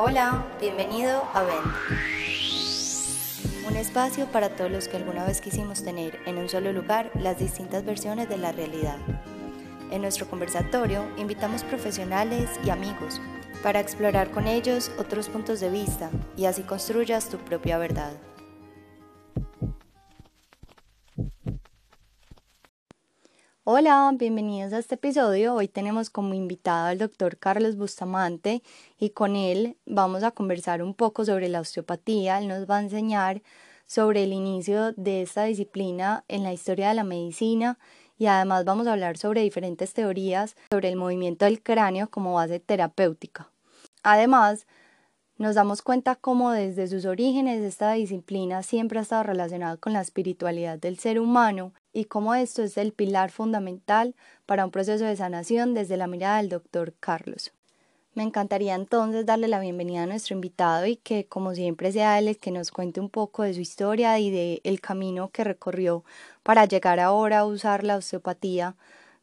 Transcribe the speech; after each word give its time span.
Hola, 0.00 0.46
bienvenido 0.60 1.24
a 1.34 1.42
Vent. 1.42 1.66
Un 3.66 3.76
espacio 3.76 4.26
para 4.26 4.50
todos 4.50 4.70
los 4.70 4.86
que 4.86 4.96
alguna 4.96 5.24
vez 5.24 5.40
quisimos 5.40 5.82
tener 5.82 6.20
en 6.24 6.38
un 6.38 6.48
solo 6.48 6.72
lugar 6.72 7.10
las 7.14 7.40
distintas 7.40 7.84
versiones 7.84 8.28
de 8.28 8.36
la 8.36 8.52
realidad. 8.52 8.96
En 9.90 10.02
nuestro 10.02 10.30
conversatorio 10.30 11.04
invitamos 11.16 11.64
profesionales 11.64 12.48
y 12.64 12.70
amigos 12.70 13.20
para 13.64 13.80
explorar 13.80 14.30
con 14.30 14.46
ellos 14.46 14.92
otros 15.00 15.28
puntos 15.28 15.58
de 15.58 15.70
vista 15.70 16.10
y 16.36 16.44
así 16.44 16.62
construyas 16.62 17.28
tu 17.28 17.38
propia 17.38 17.76
verdad. 17.76 18.12
Hola, 23.70 24.10
bienvenidos 24.16 24.72
a 24.72 24.78
este 24.78 24.94
episodio. 24.94 25.54
Hoy 25.54 25.68
tenemos 25.68 26.08
como 26.08 26.32
invitado 26.32 26.86
al 26.86 26.96
doctor 26.96 27.36
Carlos 27.36 27.76
Bustamante 27.76 28.62
y 28.98 29.10
con 29.10 29.36
él 29.36 29.76
vamos 29.84 30.22
a 30.22 30.30
conversar 30.30 30.82
un 30.82 30.94
poco 30.94 31.26
sobre 31.26 31.50
la 31.50 31.60
osteopatía. 31.60 32.38
Él 32.38 32.48
nos 32.48 32.66
va 32.66 32.78
a 32.78 32.80
enseñar 32.80 33.42
sobre 33.86 34.24
el 34.24 34.32
inicio 34.32 34.92
de 34.92 35.20
esta 35.20 35.44
disciplina 35.44 36.24
en 36.28 36.44
la 36.44 36.54
historia 36.54 36.88
de 36.88 36.94
la 36.94 37.04
medicina 37.04 37.78
y 38.16 38.24
además 38.24 38.64
vamos 38.64 38.86
a 38.86 38.94
hablar 38.94 39.18
sobre 39.18 39.42
diferentes 39.42 39.92
teorías 39.92 40.56
sobre 40.70 40.88
el 40.88 40.96
movimiento 40.96 41.44
del 41.44 41.62
cráneo 41.62 42.08
como 42.08 42.32
base 42.32 42.60
terapéutica. 42.60 43.50
Además, 44.02 44.66
nos 45.36 45.56
damos 45.56 45.82
cuenta 45.82 46.16
cómo 46.16 46.52
desde 46.52 46.88
sus 46.88 47.04
orígenes 47.04 47.60
esta 47.60 47.92
disciplina 47.92 48.62
siempre 48.62 48.98
ha 48.98 49.02
estado 49.02 49.24
relacionada 49.24 49.76
con 49.76 49.92
la 49.92 50.00
espiritualidad 50.00 50.78
del 50.78 50.98
ser 50.98 51.20
humano 51.20 51.74
y 51.92 52.04
cómo 52.04 52.34
esto 52.34 52.62
es 52.62 52.76
el 52.76 52.92
pilar 52.92 53.30
fundamental 53.30 54.14
para 54.46 54.64
un 54.64 54.70
proceso 54.70 55.04
de 55.04 55.16
sanación 55.16 55.74
desde 55.74 55.96
la 55.96 56.06
mirada 56.06 56.38
del 56.38 56.48
doctor 56.48 56.94
Carlos. 57.00 57.52
Me 58.14 58.24
encantaría 58.24 58.74
entonces 58.74 59.26
darle 59.26 59.46
la 59.46 59.60
bienvenida 59.60 60.02
a 60.02 60.06
nuestro 60.06 60.34
invitado 60.34 60.86
y 60.86 60.96
que 60.96 61.26
como 61.26 61.54
siempre 61.54 61.92
sea 61.92 62.18
él 62.18 62.26
el 62.26 62.38
que 62.38 62.50
nos 62.50 62.72
cuente 62.72 62.98
un 62.98 63.10
poco 63.10 63.44
de 63.44 63.54
su 63.54 63.60
historia 63.60 64.18
y 64.18 64.30
de 64.30 64.60
el 64.64 64.80
camino 64.80 65.30
que 65.30 65.44
recorrió 65.44 66.04
para 66.42 66.64
llegar 66.64 66.98
ahora 66.98 67.40
a 67.40 67.44
usar 67.44 67.84
la 67.84 67.96
osteopatía 67.96 68.74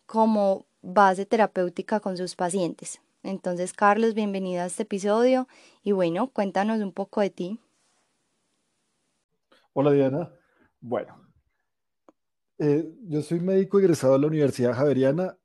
como 0.05 0.65
base 0.81 1.25
terapéutica 1.25 1.99
con 1.99 2.15
sus 2.15 2.35
pacientes. 2.35 3.01
Entonces, 3.23 3.73
Carlos, 3.73 4.13
bienvenido 4.13 4.61
a 4.61 4.67
este 4.67 4.83
episodio 4.83 5.47
y 5.83 5.91
bueno, 5.91 6.27
cuéntanos 6.27 6.79
un 6.79 6.91
poco 6.91 7.21
de 7.21 7.31
ti. 7.31 7.59
Hola 9.73 9.91
Diana. 9.91 10.31
Bueno, 10.79 11.24
eh, 12.57 12.89
yo 13.07 13.21
soy 13.21 13.39
médico 13.39 13.79
egresado 13.79 14.13
de 14.13 14.19
la 14.19 14.27
Universidad 14.27 14.73
Javeriana, 14.73 15.37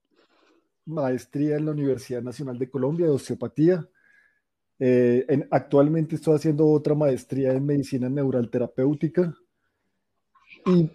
maestría 0.86 1.56
en 1.56 1.66
la 1.66 1.72
Universidad 1.72 2.22
Nacional 2.22 2.58
de 2.58 2.70
Colombia 2.70 3.06
de 3.06 3.12
osteopatía. 3.12 3.88
Eh, 4.78 5.26
actualmente 5.50 6.16
estoy 6.16 6.36
haciendo 6.36 6.66
otra 6.68 6.94
maestría 6.94 7.52
en 7.52 7.66
medicina 7.66 8.08
neural 8.08 8.50
terapéutica. 8.50 9.34
Y 10.66 10.90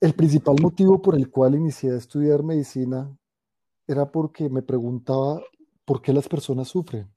el 0.00 0.14
principal 0.14 0.56
motivo 0.60 1.00
por 1.00 1.16
el 1.16 1.30
cual 1.30 1.54
inicié 1.54 1.92
a 1.92 1.96
estudiar 1.96 2.42
medicina 2.42 3.14
era 3.86 4.10
porque 4.10 4.48
me 4.48 4.62
preguntaba 4.62 5.42
por 5.84 6.00
qué 6.00 6.12
las 6.12 6.28
personas 6.28 6.68
sufren. 6.68 7.10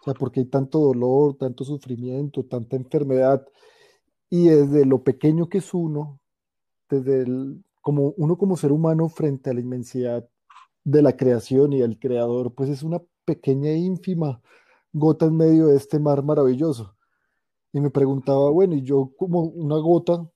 O 0.00 0.04
sea, 0.04 0.14
por 0.14 0.32
qué 0.32 0.40
hay 0.40 0.46
tanto 0.46 0.78
dolor, 0.80 1.36
tanto 1.36 1.64
sufrimiento, 1.64 2.44
tanta 2.44 2.76
enfermedad. 2.76 3.46
Y 4.30 4.48
desde 4.48 4.86
lo 4.86 5.02
pequeño 5.04 5.48
que 5.48 5.58
es 5.58 5.74
uno, 5.74 6.20
desde 6.88 7.22
el, 7.22 7.62
como 7.82 8.14
uno 8.16 8.38
como 8.38 8.56
ser 8.56 8.72
humano 8.72 9.08
frente 9.08 9.50
a 9.50 9.54
la 9.54 9.60
inmensidad 9.60 10.26
de 10.84 11.02
la 11.02 11.16
creación 11.16 11.72
y 11.72 11.80
del 11.80 11.98
creador, 11.98 12.54
pues 12.54 12.70
es 12.70 12.82
una 12.82 13.02
pequeña 13.24 13.70
e 13.70 13.78
ínfima 13.78 14.40
gota 14.92 15.26
en 15.26 15.36
medio 15.36 15.66
de 15.66 15.76
este 15.76 15.98
mar 15.98 16.22
maravilloso. 16.22 16.96
Y 17.72 17.80
me 17.80 17.90
preguntaba, 17.90 18.50
bueno, 18.50 18.74
y 18.74 18.82
yo 18.82 19.12
como 19.16 19.42
una 19.42 19.76
gota, 19.78 20.28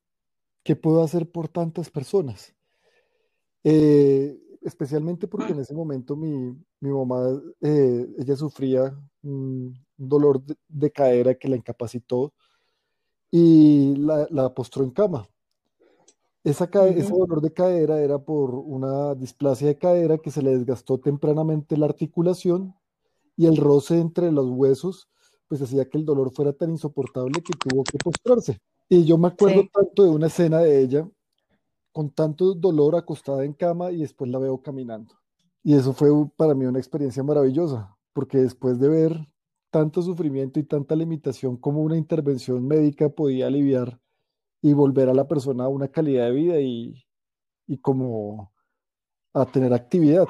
¿qué 0.62 0.76
puedo 0.76 1.02
hacer 1.02 1.30
por 1.30 1.48
tantas 1.48 1.90
personas? 1.90 2.54
Eh, 3.64 4.38
especialmente 4.62 5.28
porque 5.28 5.52
en 5.52 5.60
ese 5.60 5.74
momento 5.74 6.16
mi, 6.16 6.56
mamá, 6.80 7.40
eh, 7.60 8.06
ella 8.18 8.36
sufría 8.36 8.96
un 9.22 9.74
dolor 9.96 10.42
de, 10.68 10.90
cadera 10.90 11.34
que 11.34 11.48
la 11.48 11.56
incapacitó 11.56 12.32
y 13.30 13.96
la, 13.96 14.26
la 14.30 14.54
postró 14.54 14.84
en 14.84 14.90
cama. 14.90 15.28
Esa 16.46 16.66
Ese 16.66 17.10
dolor 17.10 17.40
de 17.40 17.52
cadera 17.52 18.00
era 18.00 18.20
por 18.20 18.54
una 18.54 19.16
displasia 19.16 19.66
de 19.66 19.78
cadera 19.78 20.18
que 20.18 20.30
se 20.30 20.42
le 20.42 20.56
desgastó 20.56 20.96
tempranamente 21.00 21.76
la 21.76 21.86
articulación 21.86 22.72
y 23.36 23.46
el 23.46 23.56
roce 23.56 23.98
entre 23.98 24.30
los 24.30 24.46
huesos 24.48 25.08
pues 25.48 25.60
hacía 25.60 25.88
que 25.88 25.98
el 25.98 26.04
dolor 26.04 26.30
fuera 26.30 26.52
tan 26.52 26.70
insoportable 26.70 27.42
que 27.42 27.52
tuvo 27.52 27.82
que 27.82 27.98
postrarse. 27.98 28.60
Y 28.88 29.04
yo 29.04 29.18
me 29.18 29.26
acuerdo 29.26 29.64
tanto 29.72 30.04
de 30.04 30.10
una 30.10 30.28
escena 30.28 30.60
de 30.60 30.82
ella 30.82 31.08
con 31.90 32.10
tanto 32.10 32.54
dolor 32.54 32.94
acostada 32.94 33.44
en 33.44 33.52
cama 33.52 33.90
y 33.90 34.02
después 34.02 34.30
la 34.30 34.38
veo 34.38 34.62
caminando. 34.62 35.16
Y 35.64 35.74
eso 35.74 35.92
fue 35.92 36.10
para 36.36 36.54
mí 36.54 36.64
una 36.64 36.78
experiencia 36.78 37.24
maravillosa, 37.24 37.96
porque 38.12 38.38
después 38.38 38.78
de 38.78 38.88
ver 38.88 39.28
tanto 39.70 40.00
sufrimiento 40.00 40.60
y 40.60 40.62
tanta 40.62 40.94
limitación 40.94 41.56
como 41.56 41.82
una 41.82 41.96
intervención 41.96 42.64
médica 42.64 43.08
podía 43.08 43.48
aliviar 43.48 44.00
y 44.62 44.72
volver 44.72 45.08
a 45.08 45.14
la 45.14 45.28
persona 45.28 45.64
a 45.64 45.68
una 45.68 45.88
calidad 45.88 46.26
de 46.26 46.32
vida 46.32 46.60
y, 46.60 47.04
y 47.66 47.78
como 47.78 48.52
a 49.32 49.44
tener 49.46 49.72
actividad. 49.72 50.28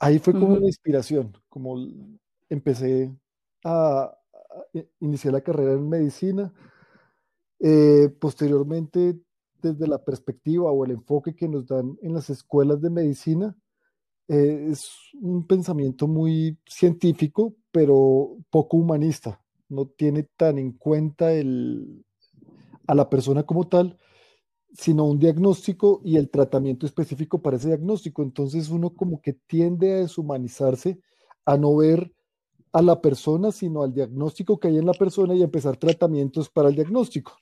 Ahí 0.00 0.18
fue 0.18 0.32
como 0.32 0.54
una 0.54 0.66
inspiración, 0.66 1.36
como 1.48 1.76
empecé 2.48 3.12
a, 3.64 4.14
iniciar 5.00 5.34
la 5.34 5.40
carrera 5.40 5.72
en 5.72 5.88
medicina. 5.88 6.52
Eh, 7.58 8.08
posteriormente, 8.20 9.18
desde 9.60 9.88
la 9.88 10.04
perspectiva 10.04 10.70
o 10.70 10.84
el 10.84 10.92
enfoque 10.92 11.34
que 11.34 11.48
nos 11.48 11.66
dan 11.66 11.98
en 12.02 12.14
las 12.14 12.30
escuelas 12.30 12.80
de 12.80 12.90
medicina, 12.90 13.56
eh, 14.28 14.68
es 14.70 14.88
un 15.20 15.46
pensamiento 15.46 16.06
muy 16.06 16.56
científico, 16.66 17.56
pero 17.72 18.36
poco 18.50 18.76
humanista. 18.76 19.42
No 19.68 19.86
tiene 19.86 20.22
tan 20.36 20.58
en 20.58 20.72
cuenta 20.72 21.32
el, 21.32 22.04
a 22.88 22.94
la 22.94 23.08
persona 23.08 23.44
como 23.44 23.68
tal, 23.68 23.96
sino 24.72 25.04
un 25.04 25.18
diagnóstico 25.18 26.00
y 26.04 26.16
el 26.16 26.30
tratamiento 26.30 26.86
específico 26.86 27.40
para 27.40 27.56
ese 27.56 27.68
diagnóstico. 27.68 28.22
Entonces 28.22 28.68
uno 28.70 28.90
como 28.90 29.20
que 29.20 29.34
tiende 29.34 29.92
a 29.92 29.96
deshumanizarse, 29.98 31.00
a 31.44 31.56
no 31.56 31.76
ver 31.76 32.12
a 32.72 32.82
la 32.82 33.00
persona, 33.00 33.52
sino 33.52 33.82
al 33.82 33.92
diagnóstico 33.92 34.58
que 34.58 34.68
hay 34.68 34.78
en 34.78 34.86
la 34.86 34.92
persona 34.92 35.34
y 35.34 35.42
empezar 35.42 35.76
tratamientos 35.76 36.50
para 36.50 36.68
el 36.68 36.74
diagnóstico. 36.74 37.32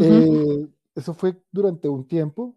Eh, 0.00 0.68
eso 0.94 1.14
fue 1.14 1.40
durante 1.50 1.88
un 1.88 2.06
tiempo. 2.06 2.56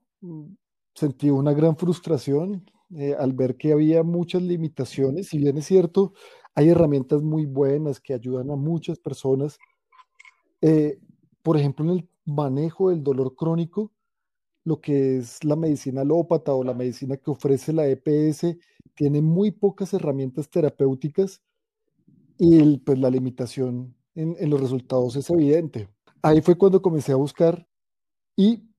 Sentí 0.93 1.29
una 1.29 1.53
gran 1.53 1.77
frustración 1.77 2.69
eh, 2.95 3.15
al 3.17 3.33
ver 3.33 3.55
que 3.55 3.71
había 3.71 4.03
muchas 4.03 4.41
limitaciones. 4.41 5.27
Si 5.27 5.37
bien 5.37 5.57
es 5.57 5.65
cierto, 5.65 6.13
hay 6.55 6.69
herramientas 6.69 7.21
muy 7.21 7.45
buenas 7.45 7.99
que 7.99 8.13
ayudan 8.13 8.49
a 8.51 8.55
muchas 8.55 8.99
personas. 8.99 9.57
Eh, 10.61 10.99
por 11.49 11.57
ejemplo, 11.57 11.83
en 11.85 11.97
el 11.97 12.09
manejo 12.25 12.91
del 12.91 13.03
dolor 13.03 13.33
crónico, 13.33 13.91
lo 14.65 14.79
que 14.81 15.17
es 15.17 15.43
la 15.43 15.55
medicina 15.55 16.01
alópata 16.01 16.53
o 16.53 16.63
la 16.63 16.75
medicina 16.75 17.17
que 17.17 17.31
ofrece 17.31 17.73
la 17.73 17.87
EPS 17.87 18.55
tiene 18.93 19.23
muy 19.23 19.49
pocas 19.49 19.91
herramientas 19.95 20.47
terapéuticas 20.51 21.41
y 22.37 22.77
pues 22.77 22.99
la 22.99 23.09
limitación 23.09 23.95
en, 24.13 24.47
los 24.47 24.61
resultados 24.61 25.15
es 25.15 25.27
evidente. 25.31 25.89
Ahí 26.21 26.41
fue 26.41 26.55
cuando 26.55 26.83
comencé 26.83 27.13
a 27.13 27.15
buscar 27.15 27.67
y 28.35 28.69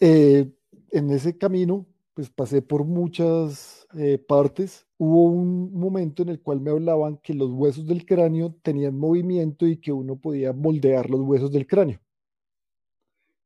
eh, 0.00 0.50
en 0.90 1.10
ese 1.10 1.36
camino 1.36 1.84
pues 2.14 2.30
pasé 2.30 2.62
por 2.62 2.86
muchas 2.86 3.86
eh, 3.94 4.16
partes. 4.16 4.86
Hubo 4.98 5.24
un 5.26 5.72
momento 5.72 6.22
en 6.22 6.30
el 6.30 6.42
cual 6.42 6.60
me 6.60 6.70
hablaban 6.70 7.18
que 7.18 7.32
los 7.32 7.50
huesos 7.50 7.86
del 7.86 8.04
cráneo 8.04 8.54
tenían 8.62 8.98
movimiento 8.98 9.66
y 9.66 9.76
que 9.78 9.92
uno 9.92 10.16
podía 10.16 10.52
moldear 10.52 11.08
los 11.08 11.20
huesos 11.20 11.52
del 11.52 11.66
cráneo. 11.66 12.00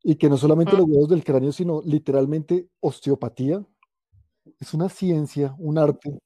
Y 0.03 0.17
que 0.17 0.29
no 0.29 0.37
solamente 0.37 0.77
los 0.77 0.87
huesos 0.89 1.11
del 1.11 1.23
cráneo, 1.23 1.53
sino 1.53 1.83
literalmente 1.83 2.69
osteopatía. 2.81 3.65
Es 4.59 4.75
una 4.75 4.89
ciencia, 4.89 5.55
un 5.59 5.79
arte, 5.79 6.19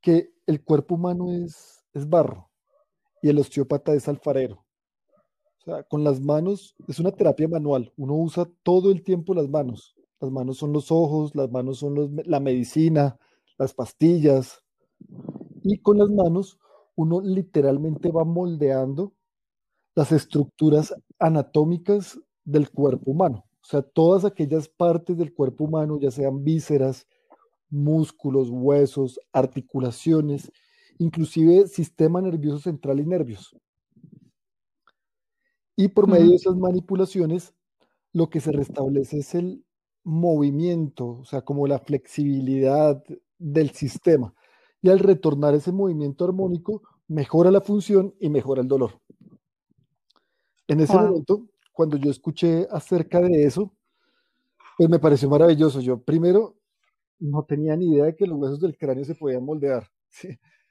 que 0.00 0.32
el 0.46 0.62
cuerpo 0.62 0.94
humano 0.94 1.32
es, 1.32 1.84
es 1.92 2.08
barro 2.08 2.50
y 3.20 3.28
el 3.28 3.38
osteópata 3.38 3.94
es 3.94 4.08
alfarero. 4.08 4.64
O 5.58 5.64
sea, 5.64 5.82
con 5.82 6.04
las 6.04 6.20
manos 6.20 6.76
es 6.86 7.00
una 7.00 7.10
terapia 7.10 7.48
manual. 7.48 7.92
Uno 7.96 8.14
usa 8.14 8.48
todo 8.62 8.92
el 8.92 9.02
tiempo 9.02 9.34
las 9.34 9.48
manos 9.48 9.94
las 10.24 10.32
manos 10.32 10.56
son 10.58 10.72
los 10.72 10.90
ojos, 10.90 11.34
las 11.34 11.50
manos 11.50 11.78
son 11.78 12.22
la 12.24 12.40
medicina, 12.40 13.18
las 13.58 13.74
pastillas. 13.74 14.62
Y 15.62 15.78
con 15.78 15.98
las 15.98 16.10
manos 16.10 16.58
uno 16.96 17.20
literalmente 17.20 18.10
va 18.10 18.24
moldeando 18.24 19.12
las 19.94 20.12
estructuras 20.12 20.94
anatómicas 21.18 22.20
del 22.44 22.70
cuerpo 22.70 23.10
humano. 23.10 23.44
O 23.62 23.66
sea, 23.66 23.82
todas 23.82 24.24
aquellas 24.24 24.68
partes 24.68 25.16
del 25.16 25.32
cuerpo 25.32 25.64
humano, 25.64 25.98
ya 25.98 26.10
sean 26.10 26.44
vísceras, 26.44 27.06
músculos, 27.70 28.50
huesos, 28.50 29.18
articulaciones, 29.32 30.52
inclusive 30.98 31.66
sistema 31.66 32.20
nervioso 32.20 32.58
central 32.58 33.00
y 33.00 33.06
nervios. 33.06 33.56
Y 35.76 35.88
por 35.88 36.08
medio 36.08 36.30
de 36.30 36.36
esas 36.36 36.56
manipulaciones, 36.56 37.54
lo 38.12 38.30
que 38.30 38.40
se 38.40 38.52
restablece 38.52 39.18
es 39.18 39.34
el 39.34 39.64
movimiento, 40.04 41.08
o 41.08 41.24
sea, 41.24 41.40
como 41.42 41.66
la 41.66 41.78
flexibilidad 41.78 43.02
del 43.38 43.70
sistema. 43.70 44.34
Y 44.82 44.90
al 44.90 44.98
retornar 44.98 45.54
ese 45.54 45.72
movimiento 45.72 46.24
armónico, 46.24 46.82
mejora 47.08 47.50
la 47.50 47.60
función 47.60 48.14
y 48.20 48.28
mejora 48.28 48.62
el 48.62 48.68
dolor. 48.68 49.00
En 50.66 50.80
ese 50.80 50.94
momento, 50.94 51.46
cuando 51.72 51.96
yo 51.96 52.10
escuché 52.10 52.66
acerca 52.70 53.20
de 53.20 53.44
eso, 53.44 53.72
pues 54.76 54.88
me 54.88 54.98
pareció 54.98 55.28
maravilloso. 55.28 55.80
Yo 55.80 56.02
primero 56.02 56.56
no 57.18 57.44
tenía 57.44 57.76
ni 57.76 57.92
idea 57.92 58.06
de 58.06 58.16
que 58.16 58.26
los 58.26 58.38
huesos 58.38 58.60
del 58.60 58.76
cráneo 58.76 59.04
se 59.04 59.14
podían 59.14 59.44
moldear. 59.44 59.88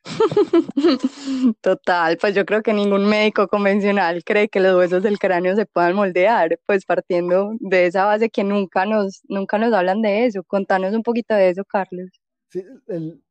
Total, 1.62 2.18
pues 2.18 2.36
yo 2.36 2.46
creo 2.46 2.62
que 2.62 2.74
ningún 2.74 3.06
médico 3.08 3.48
convencional 3.48 4.24
cree 4.24 4.50
que 4.50 4.60
los 4.60 4.76
huesos 4.76 5.02
del 5.04 5.18
cráneo 5.18 5.56
se 5.56 5.66
puedan 5.66 5.96
moldear, 5.96 6.60
pues 6.66 6.86
partiendo 6.86 7.52
de 7.60 7.86
esa 7.86 8.06
base 8.06 8.30
que 8.30 8.44
nunca 8.44 8.86
nos, 8.86 9.22
nunca 9.30 9.58
nos 9.58 9.74
hablan 9.74 10.02
de 10.02 10.26
eso. 10.26 10.44
Contanos 10.44 10.94
un 10.94 11.04
poquito 11.04 11.34
de 11.34 11.50
eso, 11.50 11.64
Carlos. 11.66 12.10
Sí, 12.54 12.64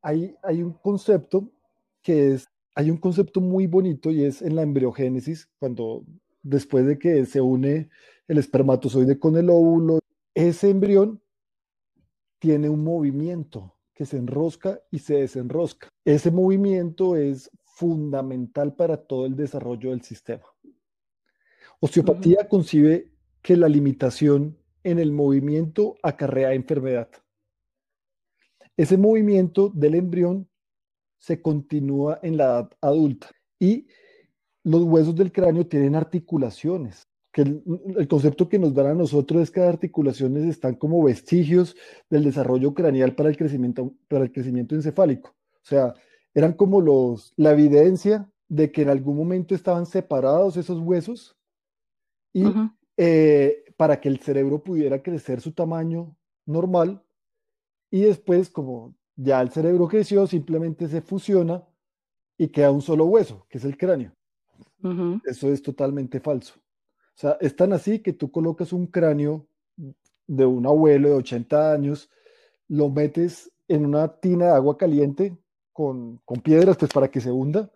hay, 0.00 0.34
hay 0.42 0.62
un 0.64 0.72
concepto 0.72 1.48
que 2.02 2.32
es, 2.32 2.48
hay 2.74 2.90
un 2.90 2.96
concepto 2.96 3.40
muy 3.40 3.68
bonito 3.68 4.10
y 4.10 4.24
es 4.24 4.42
en 4.42 4.56
la 4.56 4.62
embriogénesis, 4.62 5.48
cuando 5.60 6.04
después 6.42 6.84
de 6.86 6.98
que 6.98 7.24
se 7.24 7.40
une 7.40 7.88
el 8.26 8.38
espermatozoide 8.38 9.20
con 9.20 9.36
el 9.36 9.48
óvulo, 9.48 10.00
ese 10.34 10.70
embrión 10.70 11.22
tiene 12.40 12.68
un 12.68 12.82
movimiento 12.82 13.76
que 13.94 14.06
se 14.06 14.16
enrosca 14.16 14.80
y 14.90 14.98
se 14.98 15.18
desenrosca. 15.18 15.88
Ese 16.04 16.32
movimiento 16.32 17.14
es 17.14 17.48
fundamental 17.62 18.74
para 18.74 18.96
todo 18.96 19.26
el 19.26 19.36
desarrollo 19.36 19.90
del 19.90 20.02
sistema. 20.02 20.42
Osteopatía 21.78 22.48
concibe 22.48 23.12
que 23.40 23.56
la 23.56 23.68
limitación 23.68 24.58
en 24.82 24.98
el 24.98 25.12
movimiento 25.12 25.94
acarrea 26.02 26.54
enfermedad. 26.54 27.08
Ese 28.76 28.96
movimiento 28.96 29.70
del 29.74 29.94
embrión 29.94 30.48
se 31.18 31.40
continúa 31.40 32.18
en 32.22 32.36
la 32.36 32.44
edad 32.44 32.70
adulta 32.80 33.30
y 33.58 33.86
los 34.64 34.82
huesos 34.82 35.14
del 35.14 35.32
cráneo 35.32 35.66
tienen 35.66 35.94
articulaciones 35.94 37.08
que 37.32 37.42
el, 37.42 38.08
concepto 38.08 38.48
que 38.48 38.58
nos 38.58 38.74
dan 38.74 38.86
a 38.86 38.94
nosotros 38.94 39.42
es 39.42 39.50
que 39.50 39.60
las 39.60 39.70
articulaciones 39.70 40.44
están 40.44 40.74
como 40.74 41.02
vestigios 41.02 41.74
del 42.10 42.24
desarrollo 42.24 42.74
craneal 42.74 43.14
para 43.14 43.30
el 43.30 43.36
crecimiento, 43.38 43.94
para 44.06 44.24
el 44.24 44.32
crecimiento 44.32 44.74
encefálico. 44.74 45.30
O 45.30 45.64
sea, 45.64 45.94
eran 46.34 46.52
como 46.52 46.82
los, 46.82 47.32
la 47.36 47.52
evidencia 47.52 48.30
de 48.48 48.70
que 48.70 48.82
en 48.82 48.90
algún 48.90 49.16
momento 49.16 49.54
estaban 49.54 49.86
separados 49.86 50.58
esos 50.58 50.78
huesos 50.78 51.34
y 52.34 52.44
eh, 52.98 53.64
para 53.78 53.98
que 53.98 54.10
el 54.10 54.20
cerebro 54.20 54.62
pudiera 54.62 55.02
crecer 55.02 55.40
su 55.40 55.52
tamaño 55.52 56.14
normal 56.44 57.01
y 57.92 58.00
después 58.00 58.48
como 58.50 58.96
ya 59.14 59.40
el 59.42 59.50
cerebro 59.50 59.86
creció, 59.86 60.26
simplemente 60.26 60.88
se 60.88 61.02
fusiona 61.02 61.62
y 62.38 62.48
queda 62.48 62.70
un 62.70 62.80
solo 62.80 63.04
hueso, 63.04 63.46
que 63.48 63.58
es 63.58 63.64
el 63.64 63.76
cráneo. 63.76 64.16
Eso 65.24 65.52
es 65.52 65.62
totalmente 65.62 66.18
falso. 66.18 66.54
O 66.56 67.14
sea, 67.14 67.36
es 67.40 67.54
tan 67.54 67.72
así 67.74 68.00
que 68.00 68.14
tú 68.14 68.32
colocas 68.32 68.72
un 68.72 68.86
cráneo 68.86 69.46
de 70.26 70.46
un 70.46 70.66
abuelo 70.66 71.10
de 71.10 71.14
80 71.16 71.72
años, 71.72 72.10
lo 72.66 72.88
metes 72.88 73.52
en 73.68 73.84
una 73.84 74.08
tina 74.08 74.46
de 74.46 74.52
agua 74.52 74.78
caliente 74.78 75.36
con, 75.72 76.20
piedras, 76.42 76.78
pues 76.78 76.90
para 76.90 77.10
que 77.10 77.20
se 77.20 77.30
hunda, 77.30 77.70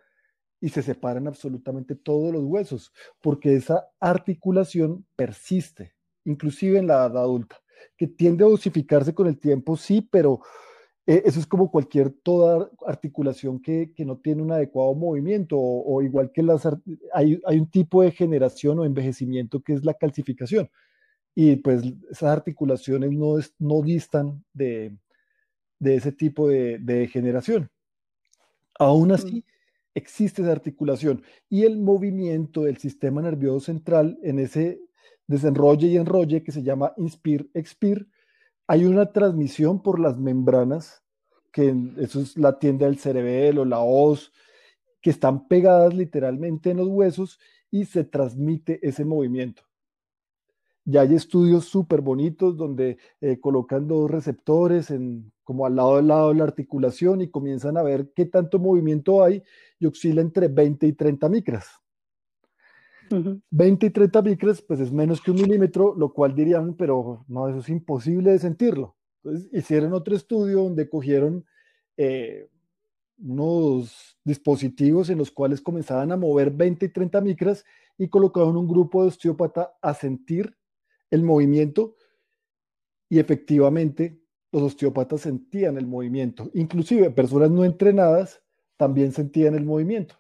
y 0.60 0.70
se 0.70 0.82
separan 0.82 1.28
absolutamente 1.28 1.94
todos 1.94 2.32
los 2.32 2.42
huesos, 2.42 2.90
porque 3.20 3.54
esa 3.54 3.86
articulación 4.00 5.06
persiste, 5.14 5.94
inclusive 6.24 6.78
en 6.78 6.86
la 6.86 6.94
edad 6.94 7.18
adulta, 7.18 7.60
que 7.96 8.06
tiende 8.06 8.44
a 8.44 8.48
osificarse 8.48 9.14
con 9.14 9.26
el 9.26 9.38
tiempo, 9.38 9.76
sí, 9.76 10.06
pero 10.10 10.40
eh, 11.06 11.22
eso 11.24 11.38
es 11.38 11.46
como 11.46 11.70
cualquier 11.70 12.10
toda 12.10 12.68
articulación 12.84 13.60
que, 13.60 13.92
no 13.98 14.18
tiene 14.18 14.42
un 14.42 14.50
adecuado 14.50 14.94
movimiento, 14.94 15.56
o, 15.58 16.02
igual 16.02 16.32
que 16.32 16.42
las, 16.42 16.68
hay, 17.12 17.40
un 17.46 17.70
tipo 17.70 18.02
de 18.02 18.10
generación 18.10 18.78
o 18.80 18.84
envejecimiento 18.84 19.60
que 19.60 19.74
es 19.74 19.84
la 19.84 19.94
calcificación. 19.94 20.68
Y 21.34 21.56
pues 21.56 21.82
esas 22.10 22.30
articulaciones 22.30 23.12
no, 23.12 23.36
no 23.58 23.82
distan 23.82 24.44
de, 24.52 24.96
ese 25.80 26.12
tipo 26.12 26.48
de, 26.48 26.78
de 26.80 27.06
generación. 27.08 27.70
Aún 28.78 29.12
así, 29.12 29.44
existe 29.94 30.42
esa 30.42 30.52
articulación 30.52 31.22
y 31.48 31.64
el 31.64 31.78
movimiento 31.78 32.64
del 32.64 32.78
sistema 32.78 33.22
nervioso 33.22 33.60
central 33.60 34.18
en 34.22 34.38
ese 34.40 34.80
desenrolle 35.26 35.88
y 35.88 35.96
enrolle 35.96 36.42
que 36.42 36.52
se 36.52 36.62
llama 36.62 36.92
inspire-expire 36.96 38.06
hay 38.68 38.84
una 38.84 39.12
transmisión 39.12 39.82
por 39.82 40.00
las 40.00 40.18
membranas, 40.18 41.02
que 41.52 41.74
eso 41.98 42.20
es 42.20 42.36
la 42.36 42.58
tienda 42.58 42.86
del 42.86 42.98
cerebelo, 42.98 43.64
la 43.64 43.80
hoz, 43.80 44.32
que 45.00 45.10
están 45.10 45.46
pegadas 45.46 45.94
literalmente 45.94 46.70
en 46.70 46.78
los 46.78 46.88
huesos 46.88 47.38
y 47.70 47.84
se 47.84 48.04
transmite 48.04 48.80
ese 48.86 49.04
movimiento. 49.04 49.62
Ya 50.84 51.02
hay 51.02 51.14
estudios 51.14 51.64
súper 51.66 52.00
bonitos 52.00 52.56
donde 52.56 52.98
eh, 53.20 53.40
colocan 53.40 53.88
dos 53.88 54.10
receptores 54.10 54.90
en, 54.90 55.32
como 55.42 55.66
al 55.66 55.76
lado 55.76 55.96
del 55.96 56.08
lado 56.08 56.28
de 56.28 56.36
la 56.36 56.44
articulación 56.44 57.20
y 57.20 57.30
comienzan 57.30 57.76
a 57.76 57.82
ver 57.82 58.12
qué 58.14 58.26
tanto 58.26 58.58
movimiento 58.58 59.22
hay 59.22 59.42
y 59.78 59.86
oscila 59.86 60.20
entre 60.20 60.48
20 60.48 60.86
y 60.86 60.92
30 60.92 61.28
micras. 61.28 61.66
20 63.50 63.86
y 63.86 63.90
30 63.90 64.22
micras, 64.22 64.62
pues 64.62 64.80
es 64.80 64.92
menos 64.92 65.20
que 65.20 65.30
un 65.30 65.38
milímetro, 65.38 65.94
lo 65.96 66.12
cual 66.12 66.34
dirían, 66.34 66.74
pero 66.74 67.24
no, 67.28 67.48
eso 67.48 67.58
es 67.58 67.68
imposible 67.68 68.32
de 68.32 68.38
sentirlo. 68.38 68.96
Entonces 69.22 69.48
hicieron 69.52 69.92
otro 69.92 70.14
estudio 70.14 70.62
donde 70.62 70.88
cogieron 70.88 71.44
eh, 71.96 72.48
unos 73.18 74.18
dispositivos 74.24 75.10
en 75.10 75.18
los 75.18 75.30
cuales 75.30 75.60
comenzaban 75.60 76.12
a 76.12 76.16
mover 76.16 76.50
20 76.50 76.86
y 76.86 76.88
30 76.88 77.20
micras 77.20 77.64
y 77.98 78.08
colocaron 78.08 78.56
un 78.56 78.68
grupo 78.68 79.02
de 79.02 79.08
osteópata 79.08 79.72
a 79.80 79.94
sentir 79.94 80.56
el 81.10 81.22
movimiento 81.22 81.96
y 83.08 83.18
efectivamente 83.18 84.20
los 84.52 84.62
osteópatas 84.62 85.22
sentían 85.22 85.78
el 85.78 85.86
movimiento. 85.86 86.50
Inclusive 86.54 87.10
personas 87.10 87.50
no 87.50 87.64
entrenadas 87.64 88.42
también 88.76 89.12
sentían 89.12 89.54
el 89.54 89.64
movimiento. 89.64 90.16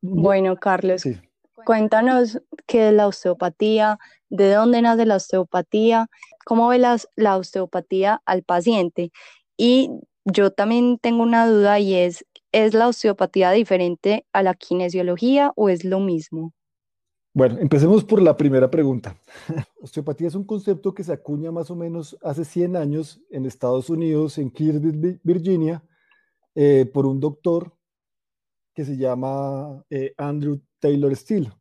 Bueno, 0.00 0.56
Carlos, 0.56 1.02
sí. 1.02 1.16
Cuéntanos 1.64 2.40
qué 2.66 2.88
es 2.88 2.94
la 2.94 3.06
osteopatía, 3.06 3.98
de 4.30 4.52
dónde 4.52 4.82
nace 4.82 5.06
la 5.06 5.16
osteopatía, 5.16 6.08
cómo 6.44 6.68
ve 6.68 6.78
la, 6.78 6.98
la 7.16 7.36
osteopatía 7.36 8.22
al 8.24 8.42
paciente. 8.42 9.12
Y 9.56 9.90
yo 10.24 10.50
también 10.50 10.98
tengo 10.98 11.22
una 11.22 11.46
duda 11.46 11.78
y 11.78 11.94
es, 11.94 12.24
¿es 12.52 12.74
la 12.74 12.88
osteopatía 12.88 13.50
diferente 13.50 14.26
a 14.32 14.42
la 14.42 14.54
kinesiología 14.54 15.52
o 15.56 15.68
es 15.68 15.84
lo 15.84 16.00
mismo? 16.00 16.52
Bueno, 17.34 17.58
empecemos 17.60 18.04
por 18.04 18.20
la 18.20 18.36
primera 18.36 18.70
pregunta. 18.70 19.16
Osteopatía 19.80 20.28
es 20.28 20.34
un 20.34 20.44
concepto 20.44 20.92
que 20.92 21.02
se 21.02 21.14
acuña 21.14 21.50
más 21.50 21.70
o 21.70 21.76
menos 21.76 22.16
hace 22.22 22.44
100 22.44 22.76
años 22.76 23.22
en 23.30 23.46
Estados 23.46 23.88
Unidos, 23.88 24.36
en 24.36 24.50
Kirby, 24.50 25.18
Virginia, 25.22 25.82
eh, 26.54 26.84
por 26.92 27.06
un 27.06 27.20
doctor 27.20 27.74
que 28.74 28.84
se 28.84 28.98
llama 28.98 29.82
eh, 29.88 30.12
Andrew 30.18 30.60
Taylor 30.82 31.14
Steele. 31.14 31.52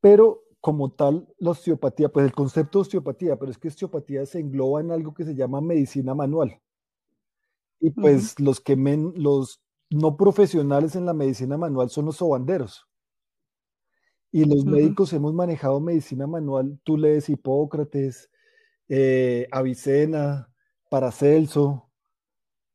Pero 0.00 0.44
como 0.60 0.92
tal, 0.92 1.28
la 1.38 1.50
osteopatía, 1.50 2.08
pues 2.08 2.24
el 2.26 2.32
concepto 2.32 2.78
de 2.78 2.82
osteopatía, 2.82 3.36
pero 3.36 3.50
es 3.50 3.58
que 3.58 3.68
osteopatía 3.68 4.24
se 4.24 4.38
engloba 4.38 4.80
en 4.80 4.92
algo 4.92 5.12
que 5.12 5.24
se 5.24 5.34
llama 5.34 5.60
medicina 5.60 6.14
manual. 6.14 6.60
Y 7.80 7.90
pues 7.90 8.40
los 8.40 8.60
que 8.60 8.76
los 8.76 9.60
no 9.90 10.16
profesionales 10.16 10.96
en 10.96 11.06
la 11.06 11.12
medicina 11.12 11.56
manual 11.58 11.90
son 11.90 12.06
los 12.06 12.16
sobanderos. 12.16 12.86
Y 14.32 14.44
los 14.44 14.64
médicos 14.64 15.12
hemos 15.12 15.34
manejado 15.34 15.80
medicina 15.80 16.26
manual, 16.26 16.78
tú 16.84 16.96
lees 16.96 17.28
Hipócrates, 17.28 18.30
eh, 18.88 19.48
Avicena, 19.50 20.52
Paracelso, 20.90 21.90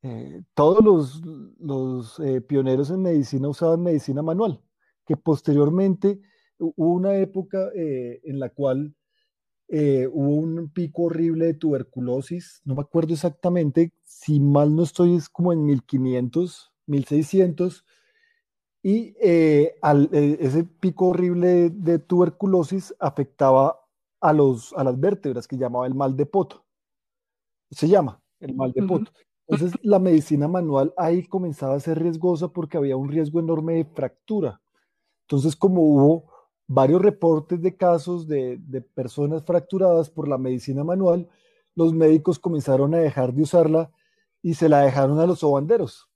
eh, 0.04 0.42
todos 0.56 1.22
los, 1.60 2.20
eh, 2.20 2.42
pioneros 2.42 2.90
en 2.90 3.04
medicina 3.04 3.50
usaban 3.50 3.84
medicina 3.84 4.24
manual, 4.24 4.62
que 5.06 5.18
posteriormente 5.18 6.22
hubo 6.58 6.94
una 6.94 7.16
época 7.16 7.70
eh, 7.76 8.22
en 8.24 8.40
la 8.40 8.50
cual 8.50 8.96
hubo 9.74 10.36
un 10.36 10.70
pico 10.74 11.04
horrible 11.04 11.46
de 11.46 11.54
tuberculosis, 11.54 12.62
no 12.66 12.76
me 12.76 12.82
acuerdo 12.82 13.14
exactamente, 13.14 13.94
si 14.02 14.42
mal 14.42 14.76
no 14.76 14.84
estoy 14.84 15.16
es 15.16 15.30
como 15.30 15.54
en 15.54 15.64
1500, 15.64 16.74
1600, 16.88 17.86
y 18.84 19.16
ese 19.22 20.66
pico 20.66 21.08
horrible 21.08 21.70
de 21.70 22.00
tuberculosis 22.00 22.94
afectaba 23.00 23.82
a, 24.22 24.34
los, 24.34 24.74
a 24.74 24.84
las 24.84 25.00
vértebras 25.00 25.48
que 25.48 25.58
llamaba 25.58 25.88
el 25.88 25.96
mal 25.96 26.16
de 26.16 26.26
poto. 26.26 26.64
Se 27.72 27.88
llama 27.88 28.22
el 28.40 28.56
mal 28.56 28.72
de 28.72 28.84
poto 28.84 29.12
Entonces, 29.48 29.78
la 29.84 30.00
medicina 30.00 30.48
manual 30.48 30.94
ahí 30.98 31.26
comenzaba 31.26 31.76
a 31.76 31.80
ser 31.80 32.02
riesgosa 32.02 32.50
porque 32.50 32.78
había 32.78 32.98
un 32.98 33.10
riesgo 33.10 33.40
enorme 33.40 33.74
de 33.74 33.86
fractura. 33.86 34.62
Entonces, 35.32 35.56
como 35.56 35.82
hubo 35.82 36.26
varios 36.68 37.02
reportes 37.02 37.62
de 37.62 37.78
casos 37.78 38.28
de, 38.28 38.60
personas 38.94 39.42
fracturadas 39.46 40.10
por 40.10 40.28
la 40.28 40.38
medicina 40.38 40.84
manual, 40.84 41.30
los 41.74 41.94
médicos 41.94 42.38
comenzaron 42.38 42.94
a 42.94 42.98
dejar 42.98 43.34
de 43.34 43.44
usarla 43.44 43.90
y 44.42 44.56
se 44.56 44.68
la 44.68 44.82
dejaron 44.82 45.22
a 45.22 45.26
los 45.26 45.40
sobanderos, 45.40 46.10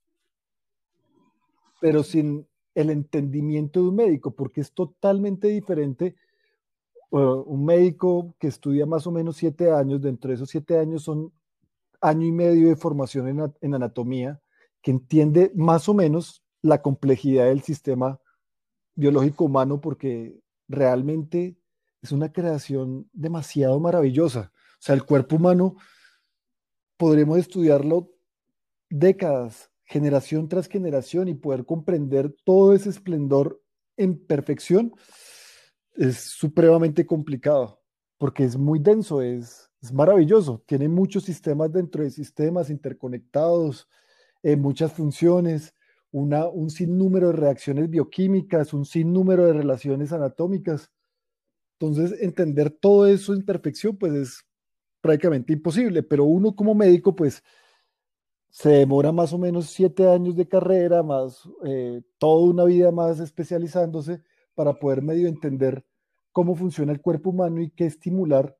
pero 1.80 2.02
sin 2.02 2.46
el 2.74 2.90
entendimiento 2.90 3.80
de 3.80 3.88
un 3.88 3.96
médico, 3.96 4.32
porque 4.32 4.60
es 4.60 4.70
totalmente 4.74 5.48
diferente. 5.48 6.14
un 7.10 7.64
médico 7.64 8.34
que 8.38 8.48
estudia 8.48 8.84
más 8.84 9.06
o 9.06 9.12
menos 9.12 9.38
siete 9.38 9.70
años, 9.72 10.02
dentro 10.02 10.28
de 10.28 10.34
esos 10.34 10.50
siete 10.50 10.78
años 10.78 11.04
son 11.04 11.32
año 12.02 12.26
y 12.26 12.32
medio 12.32 12.68
de 12.68 12.76
formación 12.76 13.54
en 13.62 13.74
anatomía, 13.74 14.42
que 14.82 14.90
entiende 14.90 15.52
más 15.54 15.88
o 15.88 15.94
menos 15.94 16.44
la 16.60 16.82
complejidad 16.82 17.46
del 17.46 17.62
sistema 17.62 18.20
biológico 18.96 19.44
humano, 19.44 19.80
porque 19.80 20.40
realmente 20.68 21.56
es 22.02 22.10
una 22.12 22.32
creación 22.32 23.08
demasiado 23.12 23.78
maravillosa. 23.78 24.52
O 24.54 24.80
sea, 24.80 24.94
el 24.94 25.04
cuerpo 25.04 25.36
humano 25.36 25.76
podremos 26.96 27.38
estudiarlo 27.38 28.10
décadas, 28.90 29.70
generación 29.84 30.48
tras 30.48 30.66
generación 30.66 31.28
y 31.28 31.34
poder 31.34 31.64
comprender 31.64 32.34
todo 32.44 32.74
ese 32.74 32.90
esplendor 32.90 33.62
en 33.96 34.18
perfección 34.18 34.92
es 35.94 36.18
supremamente 36.18 37.06
complicado 37.06 37.80
porque 38.18 38.44
es 38.44 38.56
muy 38.56 38.78
denso, 38.78 39.20
es, 39.20 39.70
es 39.82 39.92
maravilloso, 39.92 40.62
tiene 40.66 40.88
muchos 40.88 41.24
sistemas 41.24 41.72
dentro 41.72 42.02
de 42.02 42.10
sistemas 42.10 42.70
interconectados, 42.70 43.88
eh, 44.42 44.56
muchas 44.56 44.92
funciones, 44.92 45.74
una, 46.16 46.48
un 46.48 46.70
sinnúmero 46.70 47.26
de 47.28 47.34
reacciones 47.34 47.90
bioquímicas, 47.90 48.72
un 48.72 48.86
sinnúmero 48.86 49.44
de 49.44 49.52
relaciones 49.52 50.12
anatómicas. 50.14 50.90
Entonces, 51.78 52.22
entender 52.22 52.70
todo 52.70 53.06
eso 53.06 53.34
en 53.34 53.44
perfección, 53.44 53.98
pues 53.98 54.14
es 54.14 54.46
prácticamente 55.02 55.52
imposible, 55.52 56.02
pero 56.02 56.24
uno 56.24 56.56
como 56.56 56.74
médico, 56.74 57.14
pues 57.14 57.44
se 58.48 58.70
demora 58.70 59.12
más 59.12 59.34
o 59.34 59.38
menos 59.38 59.66
siete 59.66 60.08
años 60.08 60.36
de 60.36 60.48
carrera, 60.48 61.02
más 61.02 61.42
eh, 61.66 62.00
toda 62.16 62.50
una 62.50 62.64
vida 62.64 62.90
más 62.90 63.20
especializándose 63.20 64.22
para 64.54 64.72
poder 64.78 65.02
medio 65.02 65.28
entender 65.28 65.84
cómo 66.32 66.54
funciona 66.54 66.92
el 66.92 67.02
cuerpo 67.02 67.28
humano 67.28 67.60
y 67.60 67.68
qué 67.68 67.84
estimular 67.84 68.56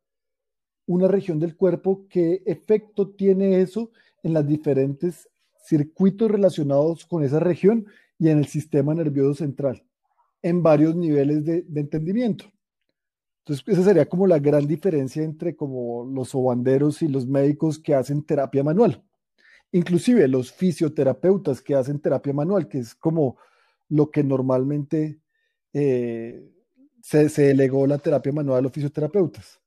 una 0.84 1.08
región 1.08 1.38
del 1.40 1.56
cuerpo, 1.56 2.06
qué 2.10 2.42
efecto 2.44 3.08
tiene 3.08 3.62
eso 3.62 3.90
en 4.22 4.34
los 4.34 4.46
diferentes 4.46 5.30
circuitos 5.66 6.30
relacionados 6.30 7.04
con 7.06 7.24
esa 7.24 7.40
región 7.40 7.86
y 8.18 8.28
en 8.28 8.38
el 8.38 8.46
sistema 8.46 8.94
nervioso 8.94 9.34
central, 9.34 9.84
en 10.42 10.62
varios 10.62 10.94
niveles 10.96 11.44
de, 11.44 11.62
de 11.62 11.80
entendimiento. 11.80 12.46
Entonces, 13.40 13.64
esa 13.68 13.84
sería 13.84 14.06
como 14.06 14.26
la 14.26 14.38
gran 14.38 14.66
diferencia 14.66 15.22
entre 15.22 15.54
como 15.54 16.04
los 16.04 16.30
sobanderos 16.30 17.02
y 17.02 17.08
los 17.08 17.26
médicos 17.26 17.78
que 17.78 17.94
hacen 17.94 18.22
terapia 18.22 18.64
manual 18.64 19.02
inclusive 19.72 20.26
los 20.28 20.52
fisioterapeutas 20.52 21.60
que 21.60 21.74
hacen 21.74 22.00
terapia 22.00 22.32
manual, 22.32 22.68
que 22.68 22.78
es 22.78 22.94
como 22.94 23.36
lo 23.88 24.10
que 24.10 24.24
normalmente 24.24 25.20
eh, 25.72 26.50
se, 27.02 27.28
delegó 27.28 27.86
la 27.86 27.98
terapia 27.98 28.32
manual 28.32 28.58
a 28.58 28.62
los 28.62 28.72
fisioterapeutas. 28.72 29.60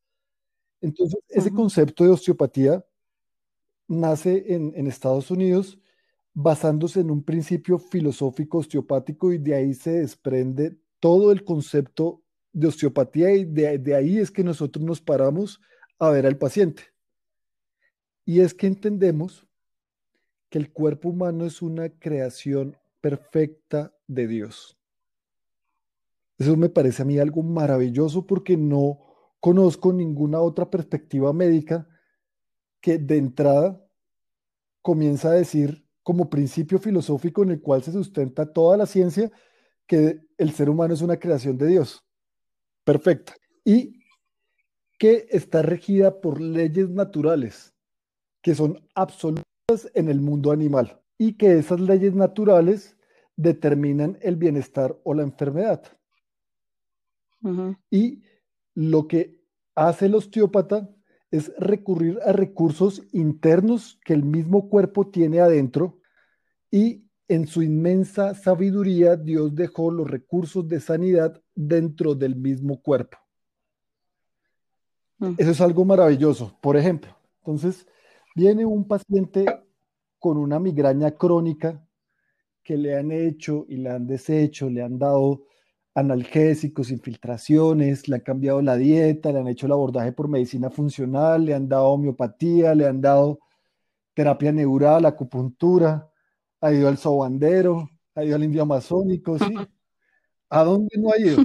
Entonces, 0.82 1.20
ese 1.30 1.52
concepto 1.52 2.04
de 2.04 2.12
osteopatía 2.12 2.86
nace 3.88 4.46
en, 4.48 4.74
en, 4.76 4.88
Estados 4.88 5.30
Unidos 5.30 5.78
basándose 6.42 7.02
en 7.02 7.12
un 7.12 7.22
principio 7.22 7.78
filosófico 7.78 8.60
osteopático 8.60 9.34
y 9.34 9.40
de 9.40 9.56
ahí 9.56 9.74
se 9.74 9.92
desprende 9.92 10.78
todo 11.02 11.34
el 11.34 11.44
concepto 11.44 12.24
de 12.54 12.68
osteopatía 12.68 13.36
y 13.36 13.44
de, 13.44 13.94
ahí 13.94 14.18
es 14.18 14.32
que 14.32 14.42
nosotros 14.42 14.86
nos 14.86 15.02
paramos 15.02 15.60
a 16.00 16.10
ver 16.12 16.26
al 16.26 16.38
paciente. 16.38 16.84
Y 18.24 18.40
es 18.40 18.54
que 18.54 18.68
entendemos 18.68 19.46
que 20.50 20.60
el 20.60 20.72
cuerpo 20.72 21.10
humano 21.10 21.46
es 21.46 21.62
una 21.62 21.90
creación 21.90 22.78
perfecta 23.02 23.94
de 24.08 24.28
Dios. 24.28 24.78
Eso 26.38 26.56
me 26.56 26.70
parece 26.70 27.02
a 27.02 27.06
mí 27.06 27.20
algo 27.20 27.44
maravilloso 27.44 28.26
porque 28.26 28.56
no 28.56 29.00
conozco 29.42 29.92
ninguna 29.92 30.40
otra 30.40 30.70
perspectiva 30.70 31.34
médica 31.34 31.86
que 32.80 32.98
de 32.98 33.18
entrada 33.18 33.86
comienza 34.82 35.32
a 35.32 35.34
decir 35.34 35.89
como 36.10 36.28
principio 36.28 36.80
filosófico 36.80 37.44
en 37.44 37.52
el 37.52 37.62
cual 37.62 37.84
se 37.84 37.92
sustenta 37.92 38.52
toda 38.52 38.76
la 38.76 38.88
ciencia 38.88 39.32
que 39.86 40.20
el 40.40 40.52
ser 40.54 40.68
humano 40.68 40.96
es 40.96 41.04
una 41.04 41.20
creación 41.20 41.56
de 41.56 41.68
Dios. 41.68 42.04
Perfecta. 42.84 43.36
Y 43.64 44.00
que 44.98 45.28
está 45.30 45.62
regida 45.62 46.20
por 46.20 46.42
leyes 46.42 46.90
naturales 46.90 47.76
que 48.42 48.56
son 48.56 48.84
absolutas 48.96 49.46
en 49.94 50.10
el 50.10 50.20
mundo 50.20 50.52
animal 50.52 51.00
y 51.20 51.34
que 51.34 51.60
esas 51.60 51.80
leyes 51.80 52.16
naturales 52.16 52.98
determinan 53.36 54.18
el 54.24 54.36
bienestar 54.36 55.00
o 55.04 55.14
la 55.14 55.22
enfermedad. 55.22 55.84
Y 57.92 58.24
lo 58.74 59.08
que 59.08 59.40
hace 59.76 60.08
el 60.08 60.16
osteópata 60.16 60.90
es 61.30 61.54
recurrir 61.60 62.18
a 62.26 62.32
recursos 62.32 63.04
internos 63.12 64.00
que 64.04 64.16
el 64.16 64.24
mismo 64.24 64.70
cuerpo 64.70 65.12
tiene 65.12 65.40
adentro 65.40 65.99
y 66.72 67.04
en 67.28 67.48
su 67.48 67.62
inmensa 67.62 68.34
sabiduría 68.34 69.16
Dios 69.16 69.56
dejó 69.56 69.92
los 69.92 70.10
recursos 70.10 70.68
de 70.68 70.80
sanidad 70.80 71.42
dentro 71.56 72.16
del 72.16 72.36
mismo 72.36 72.82
cuerpo. 72.82 73.18
Mm. 75.20 75.36
Eso 75.38 75.52
es 75.52 75.62
algo 75.62 75.86
maravilloso. 75.86 76.58
Por 76.62 76.76
ejemplo, 76.78 77.16
entonces, 77.40 77.86
Viene 78.36 78.66
un 78.66 78.88
paciente 78.88 79.46
con 80.18 80.38
una 80.38 80.60
migraña 80.60 81.12
crónica 81.12 81.86
que 82.64 82.78
le 82.78 82.96
han 82.96 83.12
hecho 83.12 83.66
y 83.68 83.76
le 83.76 83.90
han 83.90 84.08
deshecho, 84.08 84.70
le 84.70 84.82
han 84.82 84.98
dado 84.98 85.44
analgésicos, 85.94 86.92
infiltraciones, 86.92 88.08
le 88.08 88.16
han 88.16 88.22
cambiado 88.22 88.62
la 88.62 88.78
dieta, 88.78 89.34
le 89.34 89.40
han 89.40 89.48
hecho 89.48 89.66
el 89.66 89.74
abordaje 89.74 90.14
por 90.14 90.30
medicina 90.30 90.70
funcional, 90.70 91.44
le 91.44 91.54
han 91.54 91.68
dado 91.68 91.88
homeopatía, 91.88 92.76
le 92.76 92.88
han 92.88 93.02
dado 93.02 93.40
terapia 94.14 94.52
neural, 94.52 95.06
acupuntura, 95.06 96.10
ha 96.62 96.72
ido 96.72 96.88
al 96.88 96.98
sobandero, 96.98 97.90
ha 98.16 98.24
ido 98.24 98.36
al 98.36 98.44
indio 98.44 98.64
amazónico, 98.64 99.38
¿sí? 99.38 99.46
¿A 100.50 100.64
dónde 100.64 100.98
no 100.98 101.12
ha 101.12 101.20
ido? 101.20 101.44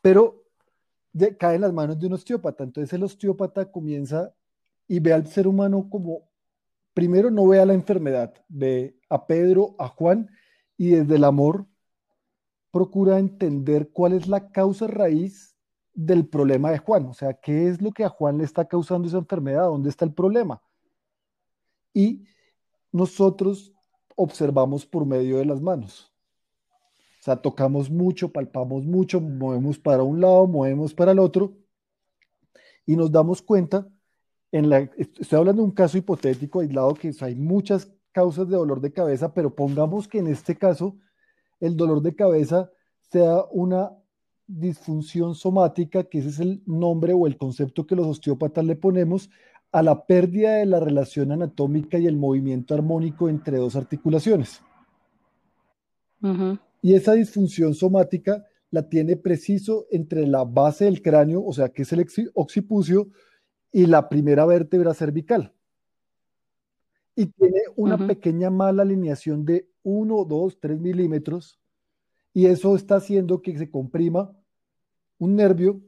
Pero 0.00 0.42
cae 1.38 1.56
en 1.56 1.60
las 1.62 1.72
manos 1.72 1.98
de 1.98 2.06
un 2.06 2.14
osteópata. 2.14 2.64
Entonces 2.64 2.92
el 2.92 3.02
osteópata 3.02 3.70
comienza 3.70 4.32
y 4.88 5.00
ve 5.00 5.12
al 5.12 5.26
ser 5.26 5.46
humano 5.46 5.88
como, 5.90 6.28
primero 6.94 7.30
no 7.30 7.46
ve 7.46 7.60
a 7.60 7.66
la 7.66 7.74
enfermedad, 7.74 8.34
ve 8.48 8.96
a 9.08 9.26
Pedro, 9.26 9.74
a 9.78 9.88
Juan, 9.88 10.28
y 10.76 10.90
desde 10.90 11.16
el 11.16 11.24
amor 11.24 11.66
procura 12.70 13.18
entender 13.18 13.90
cuál 13.90 14.14
es 14.14 14.26
la 14.26 14.50
causa 14.50 14.86
raíz 14.86 15.56
del 15.94 16.26
problema 16.26 16.70
de 16.70 16.78
Juan, 16.78 17.06
o 17.06 17.12
sea, 17.12 17.34
qué 17.34 17.68
es 17.68 17.82
lo 17.82 17.92
que 17.92 18.04
a 18.04 18.08
Juan 18.08 18.38
le 18.38 18.44
está 18.44 18.66
causando 18.66 19.06
esa 19.06 19.18
enfermedad, 19.18 19.64
dónde 19.64 19.90
está 19.90 20.06
el 20.06 20.14
problema. 20.14 20.62
Y 21.92 22.24
nosotros 22.90 23.71
observamos 24.16 24.86
por 24.86 25.06
medio 25.06 25.38
de 25.38 25.44
las 25.44 25.60
manos. 25.60 26.12
O 27.20 27.24
sea, 27.24 27.36
tocamos 27.36 27.90
mucho, 27.90 28.32
palpamos 28.32 28.84
mucho, 28.84 29.20
movemos 29.20 29.78
para 29.78 30.02
un 30.02 30.20
lado, 30.20 30.46
movemos 30.46 30.92
para 30.92 31.12
el 31.12 31.18
otro 31.18 31.52
y 32.84 32.96
nos 32.96 33.12
damos 33.12 33.40
cuenta 33.40 33.86
estoy 34.52 35.38
hablando 35.38 35.62
de 35.62 35.68
un 35.68 35.74
caso 35.74 35.96
hipotético 35.96 36.60
aislado 36.60 36.94
que 36.94 37.12
hay 37.20 37.34
muchas 37.34 37.90
causas 38.12 38.48
de 38.48 38.56
dolor 38.56 38.80
de 38.80 38.92
cabeza, 38.92 39.32
pero 39.32 39.54
pongamos 39.54 40.06
que 40.06 40.18
en 40.18 40.26
este 40.26 40.56
caso 40.56 40.96
el 41.58 41.76
dolor 41.76 42.02
de 42.02 42.14
cabeza 42.14 42.70
sea 43.10 43.44
una 43.50 43.92
disfunción 44.46 45.34
somática, 45.34 46.04
que 46.04 46.18
ese 46.18 46.28
es 46.28 46.40
el 46.40 46.62
nombre 46.66 47.14
o 47.14 47.26
el 47.26 47.38
concepto 47.38 47.86
que 47.86 47.96
los 47.96 48.06
osteópatas 48.06 48.64
le 48.64 48.76
ponemos 48.76 49.30
a 49.72 49.82
la 49.82 50.04
pérdida 50.04 50.56
de 50.56 50.66
la 50.66 50.80
relación 50.80 51.32
anatómica 51.32 51.98
y 51.98 52.06
el 52.06 52.16
movimiento 52.16 52.74
armónico 52.74 53.28
entre 53.28 53.56
dos 53.56 53.74
articulaciones. 53.74 54.62
Y 56.82 56.94
esa 56.94 57.14
disfunción 57.14 57.74
somática 57.74 58.44
la 58.70 58.88
tiene 58.88 59.16
preciso 59.16 59.86
entre 59.90 60.26
la 60.26 60.44
base 60.44 60.84
del 60.84 61.02
cráneo, 61.02 61.44
o 61.44 61.52
sea, 61.52 61.70
que 61.70 61.82
es 61.82 61.92
el 61.92 62.06
occipucio, 62.34 63.08
y 63.72 63.86
la 63.86 64.08
primera 64.08 64.44
vértebra 64.44 64.92
cervical. 64.94 65.52
Y 67.16 67.26
tiene 67.26 67.62
una 67.74 68.06
pequeña 68.06 68.50
mala 68.50 68.82
alineación 68.82 69.44
de 69.44 69.68
1, 69.82 70.24
2, 70.24 70.60
3 70.60 70.80
milímetros. 70.80 71.58
Y 72.34 72.46
eso 72.46 72.76
está 72.76 72.96
haciendo 72.96 73.42
que 73.42 73.56
se 73.56 73.70
comprima 73.70 74.32
un 75.18 75.36
nervio, 75.36 75.80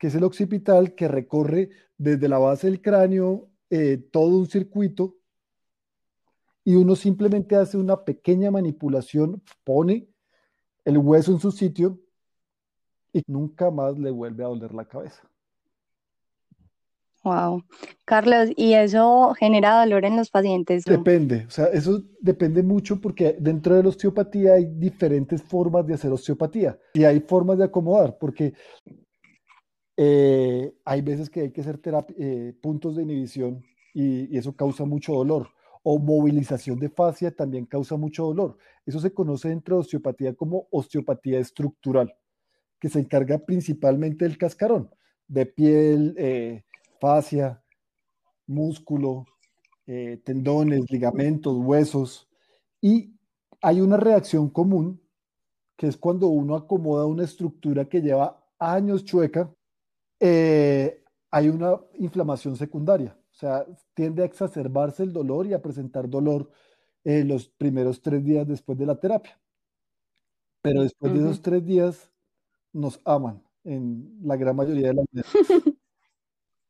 que 0.00 0.06
es 0.06 0.14
el 0.14 0.24
occipital, 0.24 0.94
que 0.94 1.08
recorre 1.08 1.68
desde 1.98 2.26
la 2.26 2.38
base 2.38 2.68
del 2.68 2.80
cráneo 2.80 3.50
eh, 3.68 3.98
todo 4.10 4.38
un 4.38 4.46
circuito 4.46 5.14
y 6.64 6.74
uno 6.74 6.96
simplemente 6.96 7.54
hace 7.54 7.76
una 7.76 8.02
pequeña 8.02 8.50
manipulación, 8.50 9.42
pone 9.62 10.08
el 10.86 10.96
hueso 10.96 11.32
en 11.32 11.38
su 11.38 11.52
sitio 11.52 12.00
y 13.12 13.22
nunca 13.26 13.70
más 13.70 13.98
le 13.98 14.10
vuelve 14.10 14.42
a 14.42 14.48
doler 14.48 14.72
la 14.72 14.86
cabeza. 14.86 15.22
Wow. 17.22 17.62
Carlos, 18.06 18.48
¿y 18.56 18.72
eso 18.72 19.34
genera 19.38 19.80
dolor 19.80 20.06
en 20.06 20.16
los 20.16 20.30
pacientes? 20.30 20.84
Depende, 20.84 21.44
o 21.46 21.50
sea, 21.50 21.66
eso 21.66 22.02
depende 22.20 22.62
mucho 22.62 22.98
porque 22.98 23.36
dentro 23.38 23.74
de 23.74 23.82
la 23.82 23.90
osteopatía 23.90 24.54
hay 24.54 24.64
diferentes 24.64 25.42
formas 25.42 25.86
de 25.86 25.94
hacer 25.94 26.10
osteopatía 26.10 26.78
y 26.94 27.04
hay 27.04 27.20
formas 27.20 27.58
de 27.58 27.64
acomodar, 27.64 28.16
porque 28.18 28.54
eh, 30.02 30.72
hay 30.86 31.02
veces 31.02 31.28
que 31.28 31.40
hay 31.42 31.50
que 31.50 31.60
hacer 31.60 31.78
eh, 32.18 32.54
puntos 32.62 32.96
de 32.96 33.02
inhibición 33.02 33.62
y, 33.92 34.34
y 34.34 34.38
eso 34.38 34.56
causa 34.56 34.86
mucho 34.86 35.12
dolor. 35.12 35.48
O 35.82 35.98
movilización 35.98 36.78
de 36.78 36.88
fascia 36.88 37.30
también 37.30 37.66
causa 37.66 37.96
mucho 37.98 38.24
dolor. 38.24 38.56
Eso 38.86 38.98
se 38.98 39.12
conoce 39.12 39.50
dentro 39.50 39.76
de 39.76 39.80
osteopatía 39.80 40.34
como 40.34 40.68
osteopatía 40.70 41.38
estructural, 41.38 42.14
que 42.78 42.88
se 42.88 43.00
encarga 43.00 43.38
principalmente 43.40 44.24
del 44.24 44.38
cascarón, 44.38 44.88
de 45.28 45.44
piel, 45.44 46.14
eh, 46.16 46.64
fascia, 46.98 47.62
músculo, 48.46 49.26
eh, 49.86 50.18
tendones, 50.24 50.90
ligamentos, 50.90 51.58
huesos. 51.58 52.26
Y 52.80 53.12
hay 53.60 53.82
una 53.82 53.98
reacción 53.98 54.48
común, 54.48 54.98
que 55.76 55.88
es 55.88 55.98
cuando 55.98 56.28
uno 56.28 56.56
acomoda 56.56 57.04
una 57.04 57.24
estructura 57.24 57.84
que 57.86 58.00
lleva 58.00 58.42
años 58.58 59.04
chueca, 59.04 59.54
eh, 60.20 61.02
hay 61.30 61.48
una 61.48 61.80
inflamación 61.98 62.56
secundaria. 62.56 63.16
O 63.32 63.34
sea, 63.34 63.66
tiende 63.94 64.22
a 64.22 64.26
exacerbarse 64.26 65.02
el 65.02 65.12
dolor 65.12 65.46
y 65.46 65.54
a 65.54 65.62
presentar 65.62 66.08
dolor 66.08 66.50
eh, 67.04 67.24
los 67.24 67.48
primeros 67.48 68.02
tres 68.02 68.24
días 68.24 68.46
después 68.46 68.78
de 68.78 68.86
la 68.86 69.00
terapia. 69.00 69.40
Pero 70.62 70.82
después 70.82 71.12
de 71.12 71.20
esos 71.20 71.40
tres 71.40 71.64
días 71.64 72.10
nos 72.72 73.00
aman 73.04 73.42
en 73.64 74.18
la 74.22 74.36
gran 74.36 74.56
mayoría 74.56 74.88
de 74.88 74.94
las 74.94 75.06
veces. 75.12 75.74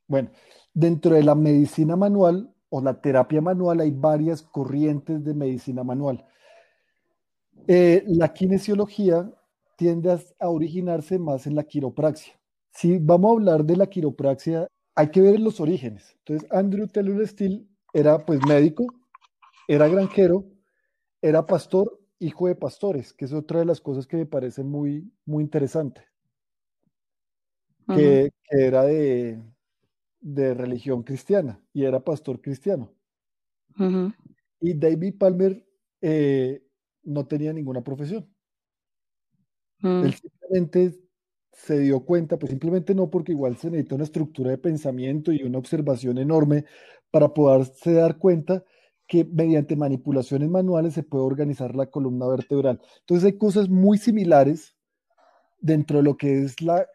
Bueno, 0.07 0.31
dentro 0.73 1.15
de 1.15 1.23
la 1.23 1.35
medicina 1.35 1.97
manual 1.97 2.55
o 2.69 2.81
la 2.81 3.01
terapia 3.01 3.41
manual 3.41 3.81
hay 3.81 3.91
varias 3.91 4.43
corrientes 4.43 5.25
de 5.25 5.35
medicina 5.35 5.85
manual. 5.85 6.25
Eh, 7.67 8.05
la 8.07 8.33
kinesiología 8.33 9.31
tiende 9.77 10.11
a, 10.39 10.49
originarse 10.49 11.19
más 11.19 11.47
en 11.47 11.55
la 11.55 11.65
quiropraxia. 11.65 12.40
Si 12.73 12.99
vamos 12.99 13.31
a 13.31 13.33
hablar 13.35 13.65
de 13.65 13.77
la 13.77 13.89
quiropraxia, 13.89 14.67
hay 14.95 15.11
que 15.11 15.21
ver 15.21 15.41
los 15.41 15.61
orígenes. 15.61 16.17
Entonces, 16.19 16.51
Andrew 16.53 16.87
Taylor 16.87 17.27
Steele 17.27 17.67
era 17.93 18.19
pues 18.25 18.41
médico, 18.47 18.87
era 19.67 19.89
granjero, 19.89 20.45
era 21.23 21.47
pastor, 21.47 22.01
hijo 22.19 22.47
de 22.47 22.55
pastores, 22.55 23.13
que 23.13 23.25
es 23.25 23.33
otra 23.33 23.61
de 23.61 23.67
las 23.67 23.81
cosas 23.81 24.07
que 24.07 24.17
me 24.17 24.27
parece 24.27 24.63
muy, 24.63 25.13
muy 25.25 25.43
interesante. 25.43 26.05
que, 27.87 28.31
era 28.53 28.83
de, 28.83 29.41
de 30.21 30.55
religión 30.55 31.03
cristiana 31.03 31.61
y 31.73 31.85
era 31.85 32.01
pastor 32.01 32.41
cristiano. 32.41 32.93
Y 34.61 34.75
David 34.75 35.15
Palmer 35.19 35.65
eh, 36.03 36.63
no 37.03 37.27
tenía 37.27 37.53
ninguna 37.53 37.83
profesión. 37.83 38.29
Mm. 39.79 40.05
Él 40.05 40.15
simplemente 40.15 41.00
se 41.65 41.79
dio 41.79 42.01
cuenta, 42.01 42.39
pues 42.39 42.51
simplemente 42.51 42.95
no, 42.95 43.11
porque 43.11 43.33
igual 43.33 43.57
se 43.57 43.71
necesita 43.71 43.95
una 43.97 44.05
estructura 44.05 44.51
de 44.51 44.59
pensamiento 44.59 45.33
y 45.33 45.43
una 45.43 45.59
observación 45.59 46.19
enorme 46.19 46.65
para 47.11 47.35
poderse 47.35 47.93
dar 47.93 48.19
cuenta 48.19 48.65
que 49.07 49.25
mediante 49.25 49.77
manipulaciones 49.77 50.49
manuales 50.49 50.95
se 50.95 51.03
puede 51.03 51.25
organizar 51.25 51.75
la 51.75 51.87
columna 51.87 52.29
vertebral. 52.29 52.81
Entonces 53.01 53.25
hay 53.27 53.39
cosas 53.39 53.69
muy 53.69 53.99
similares 53.99 54.77
dentro 55.59 55.99
de 55.99 56.05
lo 56.05 56.17
que 56.17 56.45
es 56.45 56.63
la 56.63 56.87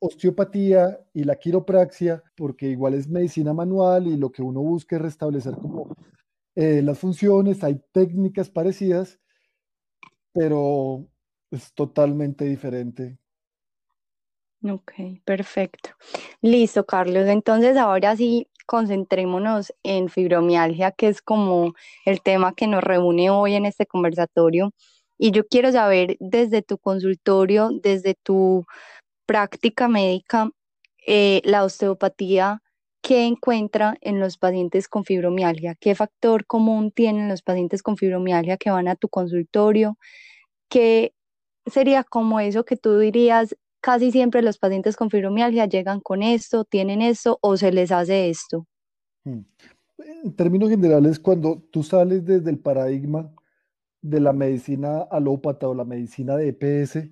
osteopatía 0.00 0.98
y 1.14 1.24
la 1.24 1.36
quiropraxia, 1.36 2.24
porque 2.36 2.66
igual 2.66 2.94
es 2.94 3.08
medicina 3.08 3.54
manual 3.54 4.08
y 4.08 4.16
lo 4.16 4.32
que 4.32 4.42
uno 4.42 4.60
busca 4.60 4.96
es 4.96 5.02
restablecer 5.02 5.54
como 5.54 5.94
eh, 6.56 6.82
las 6.82 6.98
funciones, 6.98 7.62
hay 7.62 7.80
técnicas 7.92 8.50
parecidas, 8.50 9.20
pero 10.32 11.06
es 11.52 11.72
totalmente 11.74 12.44
diferente. 12.46 13.19
Ok, 14.62 14.92
perfecto. 15.24 15.90
Listo, 16.42 16.84
Carlos. 16.84 17.26
Entonces 17.28 17.76
ahora 17.76 18.14
sí, 18.16 18.48
concentrémonos 18.66 19.72
en 19.82 20.08
fibromialgia, 20.10 20.92
que 20.92 21.08
es 21.08 21.22
como 21.22 21.74
el 22.04 22.20
tema 22.22 22.54
que 22.54 22.66
nos 22.66 22.84
reúne 22.84 23.30
hoy 23.30 23.54
en 23.54 23.64
este 23.66 23.86
conversatorio. 23.86 24.72
Y 25.18 25.30
yo 25.32 25.46
quiero 25.46 25.72
saber 25.72 26.16
desde 26.20 26.62
tu 26.62 26.78
consultorio, 26.78 27.70
desde 27.82 28.14
tu 28.22 28.66
práctica 29.26 29.88
médica 29.88 30.50
eh, 31.06 31.40
la 31.44 31.64
osteopatía 31.64 32.62
¿qué 33.02 33.26
encuentra 33.26 33.96
en 34.00 34.20
los 34.20 34.38
pacientes 34.38 34.88
con 34.88 35.04
fibromialgia? 35.04 35.74
¿Qué 35.74 35.94
factor 35.94 36.46
común 36.46 36.92
tienen 36.92 37.28
los 37.28 37.42
pacientes 37.42 37.82
con 37.82 37.96
fibromialgia 37.96 38.56
que 38.56 38.70
van 38.70 38.88
a 38.88 38.96
tu 38.96 39.08
consultorio? 39.08 39.96
¿Qué 40.70 41.14
sería 41.66 42.04
como 42.04 42.40
eso 42.40 42.64
que 42.64 42.76
tú 42.76 42.98
dirías, 42.98 43.56
casi 43.80 44.10
siempre 44.10 44.42
los 44.42 44.58
pacientes 44.58 44.96
con 44.96 45.10
fibromialgia 45.10 45.66
llegan 45.66 46.00
con 46.00 46.22
esto, 46.22 46.64
tienen 46.64 47.02
esto 47.02 47.38
o 47.40 47.56
se 47.56 47.72
les 47.72 47.92
hace 47.92 48.30
esto? 48.30 48.66
Hmm. 49.24 49.40
En 50.24 50.34
términos 50.34 50.70
generales, 50.70 51.18
cuando 51.18 51.62
tú 51.70 51.82
sales 51.82 52.24
desde 52.24 52.50
el 52.50 52.58
paradigma 52.58 53.32
de 54.02 54.20
la 54.20 54.32
medicina 54.32 55.02
alópata 55.10 55.68
o 55.68 55.74
la 55.74 55.84
medicina 55.84 56.36
de 56.36 56.48
EPS, 56.48 57.10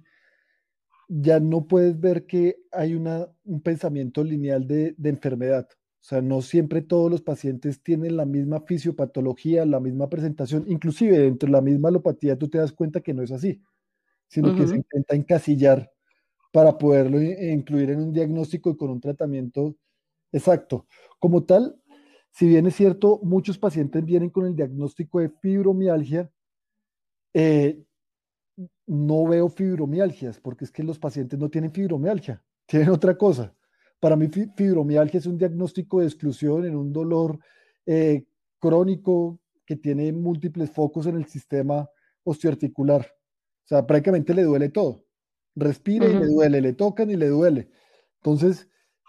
ya 1.09 1.41
no 1.41 1.67
puedes 1.67 1.99
ver 1.99 2.27
que 2.27 2.57
hay 2.71 2.95
una, 2.95 3.27
un 3.45 3.61
pensamiento 3.63 4.23
lineal 4.23 4.67
de, 4.67 4.95
enfermedad. 5.05 5.69
O 6.01 6.05
sea, 6.09 6.21
no 6.23 6.43
siempre 6.43 6.83
todos 6.83 7.11
los 7.11 7.23
pacientes 7.23 7.83
tienen 7.83 8.17
la 8.17 8.25
misma 8.25 8.61
fisiopatología, 8.61 9.67
la 9.67 9.81
misma 9.81 10.09
presentación. 10.09 10.65
Inclusive 10.69 11.19
dentro 11.19 11.47
de 11.47 11.53
la 11.53 11.61
misma 11.61 11.89
alopatía 11.89 12.39
tú 12.39 12.49
te 12.49 12.59
das 12.59 12.73
cuenta 12.73 13.01
que 13.01 13.15
no 13.15 13.23
es 13.23 13.33
así, 13.33 13.61
sino 14.29 14.55
que 14.55 14.67
se 14.67 14.77
intenta 14.77 15.17
encasillar 15.17 15.91
para 16.53 16.79
poderlo 16.79 17.21
incluir 17.21 17.91
en 17.91 18.01
un 18.01 18.13
diagnóstico 18.13 18.71
y 18.71 18.77
con 18.77 18.91
un 18.91 19.01
tratamiento 19.01 19.77
exacto. 20.33 20.87
Como 21.19 21.45
tal, 21.45 21.81
si 22.31 22.47
bien 22.47 22.67
es 22.67 22.77
cierto, 22.77 23.21
muchos 23.23 23.59
pacientes 23.59 24.05
vienen 24.05 24.31
con 24.31 24.47
el 24.47 24.55
diagnóstico 24.55 25.21
de 25.21 25.31
fibromialgia, 25.31 26.31
eh, 27.35 27.83
no 28.87 29.27
veo 29.27 29.49
fibromialgias, 29.49 30.41
porque 30.41 30.65
es 30.65 30.71
que 30.71 30.83
los 30.83 30.99
pacientes 30.99 31.39
no 31.39 31.49
tienen 31.49 31.73
fibromialgia, 31.73 32.43
tienen 32.67 32.91
otra 32.91 33.17
cosa. 33.17 33.55
Para 34.01 34.17
mí 34.17 34.29
fibromialgia 34.29 35.19
es 35.19 35.27
un 35.27 35.39
diagnóstico 35.39 36.01
de 36.01 36.07
exclusión 36.07 36.65
en 36.65 36.77
un 36.77 36.93
dolor 36.93 37.39
eh, 37.87 38.25
crónico 38.59 39.41
que 39.67 39.77
tiene 39.77 40.13
múltiples 40.13 40.71
focos 40.71 41.07
en 41.07 41.17
el 41.17 41.27
sistema 41.27 41.89
osteoarticular. 42.25 43.03
O 43.03 43.67
sea, 43.69 43.87
prácticamente 43.87 44.33
le 44.33 44.45
duele 44.45 44.69
todo. 44.71 45.05
Respira 45.59 46.07
y 46.07 46.15
le 46.15 46.27
duele, 46.27 46.61
le 46.61 46.73
tocan 46.73 47.11
y 47.11 47.17
le 47.17 47.29
duele. 47.29 47.69
Entonces, 48.17 48.69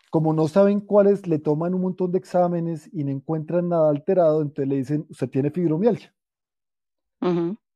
como 0.10 0.34
no 0.34 0.48
saben 0.48 0.80
cuáles, 0.80 1.28
le 1.28 1.40
toman 1.40 1.74
un 1.74 1.82
montón 1.82 2.12
de 2.12 2.18
exámenes 2.18 2.90
y 2.92 3.04
no 3.04 3.12
encuentran 3.12 3.70
nada 3.70 3.90
alterado, 3.90 4.42
entonces 4.42 4.68
le 4.68 4.78
dicen, 4.78 5.06
usted 5.10 5.30
tiene 5.30 5.52
fibromialgia. 5.52 6.14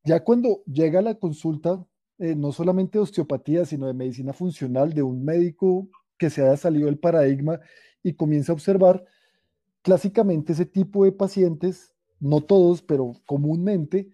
Ya 0.04 0.24
cuando 0.24 0.64
llega 0.66 1.02
la 1.02 1.16
consulta, 1.16 1.86
eh, 2.18 2.36
no 2.36 2.52
solamente 2.52 2.98
de 2.98 3.04
osteopatía, 3.04 3.66
sino 3.66 3.88
de 3.88 3.94
medicina 3.94 4.34
funcional, 4.34 4.94
de 4.94 5.04
un 5.04 5.24
médico 5.24 5.90
que 6.18 6.30
se 6.30 6.42
haya 6.42 6.58
salido 6.58 6.88
del 6.88 6.98
paradigma 6.98 7.60
y 8.02 8.14
comienza 8.14 8.52
a 8.52 8.56
observar, 8.56 9.06
clásicamente 9.82 10.54
ese 10.54 10.66
tipo 10.66 11.06
de 11.06 11.12
pacientes, 11.12 11.94
no 12.20 12.42
todos, 12.42 12.82
pero 12.82 13.14
comúnmente, 13.26 14.10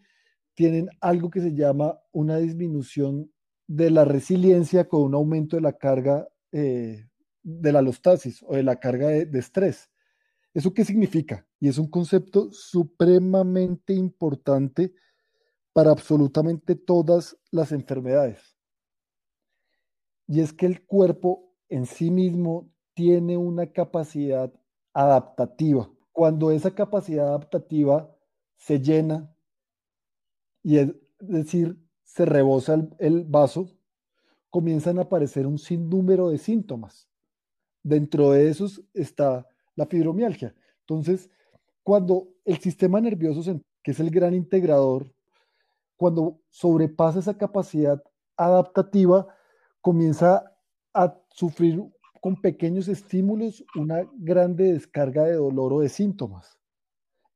tienen 0.56 0.90
algo 1.00 1.30
que 1.30 1.40
se 1.40 1.54
llama 1.54 2.00
una 2.12 2.38
disminución 2.38 3.32
de 3.70 3.92
la 3.92 4.04
resiliencia 4.04 4.90
con 4.90 5.04
un 5.04 5.14
aumento 5.14 5.56
de 5.56 5.62
la 5.62 5.74
carga 5.74 6.28
eh, 6.52 7.08
de 7.44 7.72
la 7.72 7.80
alostasis 7.80 8.44
o 8.48 8.56
de 8.56 8.64
la 8.64 8.80
carga 8.80 9.10
de 9.10 9.40
estrés. 9.40 9.92
¿Eso 10.56 10.74
qué 10.74 10.84
significa? 10.84 11.48
Y 11.60 11.68
es 11.68 11.78
un 11.78 11.88
concepto 11.88 12.52
supremamente 12.52 13.94
importante 13.94 14.92
para 15.72 15.92
absolutamente 15.92 16.76
todas 16.76 17.38
las 17.52 17.72
enfermedades. 17.72 18.58
Y 20.28 20.42
es 20.42 20.52
que 20.52 20.66
el 20.66 20.84
cuerpo 20.86 21.54
en 21.70 21.86
sí 21.86 22.10
mismo 22.10 22.74
tiene 22.96 23.38
una 23.38 23.72
capacidad 23.72 24.52
adaptativa. 24.94 25.92
Cuando 26.12 26.50
esa 26.50 26.74
capacidad 26.74 27.28
adaptativa 27.28 28.12
se 28.58 28.80
llena, 28.80 29.32
y 30.64 30.78
es 30.80 30.96
decir, 31.20 31.78
se 32.10 32.26
rebosa 32.26 32.76
el, 32.98 33.24
vaso, 33.26 33.70
comienzan 34.50 34.98
a 34.98 35.04
aparecer 35.04 35.46
un 35.46 35.60
sinnúmero 35.60 36.30
de 36.30 36.40
síntomas. 36.40 37.08
Dentro 37.84 38.32
de 38.32 38.50
esos 38.50 38.84
está 38.96 39.48
la 39.76 39.86
fibromialgia. 39.86 40.56
Entonces, 40.82 41.30
cuando 41.84 42.30
el 42.46 42.58
sistema 42.58 43.00
nervioso 43.00 43.62
que 43.84 43.92
es 43.92 44.00
el 44.00 44.10
gran 44.10 44.34
integrador, 44.34 45.14
cuando 45.98 46.42
sobrepasa 46.50 47.20
esa 47.20 47.38
capacidad 47.38 48.02
adaptativa, 48.36 49.28
comienza 49.80 50.52
a 50.94 51.16
sufrir 51.30 51.84
con 52.22 52.42
pequeños 52.42 52.88
estímulos 52.88 53.64
una 53.76 54.02
grande 54.18 54.74
descarga 54.74 55.26
de 55.26 55.36
dolor 55.36 55.74
o 55.74 55.80
de 55.82 55.90
síntomas. 55.90 56.58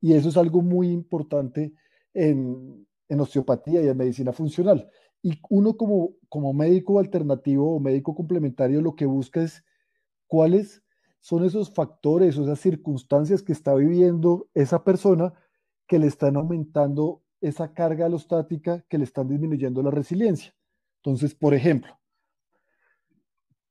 Y 0.02 0.14
eso 0.14 0.30
es 0.30 0.36
algo 0.36 0.64
muy 0.64 0.90
importante 0.90 1.74
en, 2.14 2.88
osteopatía 3.10 3.82
y 3.82 3.88
en 3.88 3.98
medicina 3.98 4.32
funcional. 4.34 4.90
Y 5.22 5.40
uno 5.50 5.78
como, 5.78 6.16
como 6.30 6.54
médico 6.54 7.00
alternativo 7.00 7.76
o 7.76 7.80
médico 7.80 8.16
complementario 8.16 8.82
lo 8.82 8.96
que 8.96 9.06
busca 9.06 9.42
es 9.42 9.64
cuáles 10.28 10.84
son 11.22 11.46
esos 11.46 11.74
factores 11.74 12.38
o 12.38 12.44
esas 12.44 12.60
circunstancias 12.60 13.42
que 13.42 13.54
está 13.54 13.74
viviendo 13.76 14.50
esa 14.54 14.84
persona 14.84 15.34
que 15.88 16.00
le 16.00 16.08
están 16.08 16.36
aumentando 16.36 17.22
esa 17.40 17.74
carga 17.74 18.06
alostática, 18.06 18.84
que 18.90 18.98
le 18.98 19.04
están 19.04 19.28
disminuyendo 19.28 19.82
la 19.82 19.92
resiliencia. 19.92 20.54
Entonces, 20.98 21.36
por 21.36 21.54
ejemplo, 21.54 21.98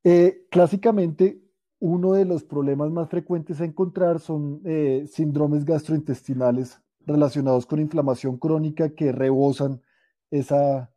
eh, 0.05 0.47
clásicamente, 0.51 1.43
uno 1.79 2.13
de 2.13 2.25
los 2.25 2.45
problemas 2.45 2.91
más 2.91 3.09
frecuentes 3.09 3.61
a 3.61 3.65
encontrar 3.65 4.21
son 4.21 4.61
eh, 4.65 5.07
síndromes 5.11 5.65
gastrointestinales 5.65 6.81
relacionados 7.07 7.67
con 7.67 7.81
inflamación 7.81 8.39
crónica 8.39 8.95
que 8.95 9.13
rebosan 9.13 9.83
esa 10.31 10.91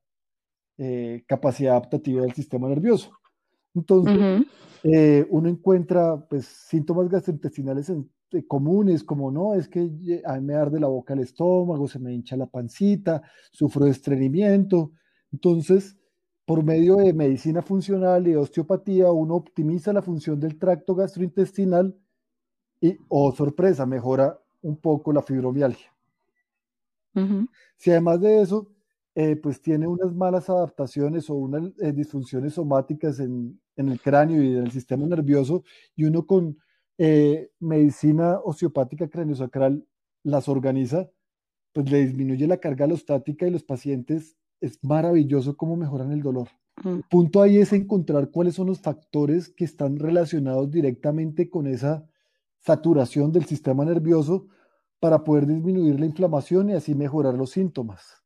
eh, 0.78 1.24
capacidad 1.28 1.74
adaptativa 1.74 2.22
del 2.22 2.34
sistema 2.34 2.68
nervioso. 2.68 3.12
Entonces, 3.74 4.46
uno 5.30 5.50
encuentra 5.50 6.18
pues, 6.30 6.46
síntomas 6.46 7.10
gastrointestinales 7.10 7.92
comunes 8.44 9.04
como 9.04 9.32
no, 9.32 9.54
es 9.54 9.68
que 9.68 9.82
a 10.26 10.34
mí 10.36 10.42
me 10.42 10.56
arde 10.56 10.80
la 10.80 10.88
boca 10.88 11.14
el 11.14 11.22
estómago, 11.22 11.88
se 11.88 12.00
me 12.00 12.14
hincha 12.14 12.36
la 12.36 12.48
pancita, 12.48 13.22
sufro 13.52 13.86
de 13.86 13.92
estreñimiento. 13.92 14.92
Entonces, 15.32 15.98
por 16.46 16.64
medio 16.64 16.98
de 16.98 17.14
medicina 17.14 17.62
funcional 17.62 18.28
y 18.28 18.36
osteopatía, 18.36 19.12
uno 19.12 19.36
optimiza 19.36 19.94
la 19.94 20.02
función 20.02 20.40
del 20.40 20.58
tracto 20.58 20.96
gastrointestinal 20.96 21.96
y, 22.82 22.98
oh 23.10 23.32
sorpresa, 23.32 23.86
mejora 23.86 24.40
un 24.62 24.78
poco 24.78 25.12
la 25.12 25.22
fibromialgia. 25.22 25.95
Si 27.78 27.92
además 27.92 28.22
de 28.22 28.42
eso, 28.42 28.70
eh, 29.16 29.38
pues 29.38 29.62
tiene 29.62 29.88
unas 29.88 30.14
malas 30.14 30.50
adaptaciones 30.50 31.30
o 31.30 31.36
unas 31.36 31.72
eh, 31.80 31.94
disfunciones 31.94 32.54
somáticas 32.54 33.20
en, 33.20 33.60
el 33.78 34.00
cráneo 34.02 34.42
y 34.44 34.56
en 34.56 34.64
el 34.64 34.72
sistema 34.72 35.06
nervioso, 35.06 35.64
y 35.96 36.04
uno 36.06 36.26
con 36.26 36.58
eh, 36.98 37.50
medicina 37.60 38.40
osteopática 38.44 39.08
craniosacral 39.08 39.86
las 40.24 40.50
organiza, 40.50 41.10
pues 41.72 41.90
le 41.92 42.06
disminuye 42.06 42.48
la 42.48 42.58
carga 42.58 42.86
alostática 42.86 43.48
y 43.48 43.52
los 43.52 43.64
pacientes 43.64 44.38
es 44.62 44.84
maravilloso 44.84 45.56
cómo 45.56 45.76
mejoran 45.76 46.12
el 46.12 46.22
dolor. 46.22 46.50
El 46.84 47.04
punto 47.10 47.42
ahí 47.42 47.58
es 47.58 47.72
encontrar 47.72 48.32
cuáles 48.32 48.56
son 48.56 48.68
los 48.68 48.82
factores 48.82 49.50
que 49.50 49.64
están 49.64 49.98
relacionados 49.98 50.70
directamente 50.72 51.50
con 51.50 51.68
esa 51.68 52.06
saturación 52.60 53.32
del 53.32 53.46
sistema 53.46 53.86
nervioso 53.86 54.48
para 55.06 55.24
poder 55.24 55.46
disminuir 55.46 56.00
la 56.00 56.08
inflamación 56.08 56.72
y 56.72 56.74
así 56.74 56.96
mejorar 56.96 57.36
los 57.36 57.52
síntomas. 57.52 58.24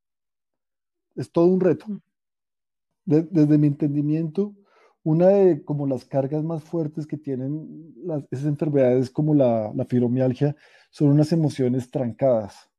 Es 1.13 1.29
todo 1.29 1.47
un 1.47 1.59
reto. 1.59 1.85
desde 3.03 3.57
mi 3.57 3.67
entendimiento, 3.67 4.55
una 5.03 5.27
de 5.27 5.65
como 5.65 5.85
las 5.85 6.05
cargas 6.05 6.41
más 6.41 6.63
fuertes 6.63 7.05
que 7.05 7.17
tienen 7.17 7.93
las, 8.01 8.23
esas 8.31 8.45
enfermedades 8.45 9.09
como 9.09 9.33
la, 9.33 9.73
la 9.75 9.83
fibromialgia 9.83 10.55
son 10.89 11.09
unas 11.09 11.33
emociones 11.33 11.91
trancadas 11.91 12.69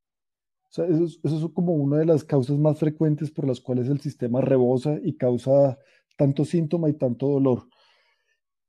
sea, 0.70 0.86
eso 0.86 1.04
es, 1.04 1.52
como 1.52 1.74
una 1.74 1.98
de 1.98 2.06
las 2.06 2.24
causas 2.24 2.56
más 2.56 2.78
frecuentes 2.78 3.30
por 3.30 3.46
las 3.46 3.60
cuales 3.60 3.88
el 3.88 4.00
sistema 4.00 4.40
rebosa 4.40 4.98
y 5.02 5.16
causa 5.16 5.78
tanto 6.16 6.46
síntoma 6.46 6.88
y 6.88 6.94
tanto 6.94 7.28
dolor. 7.28 7.68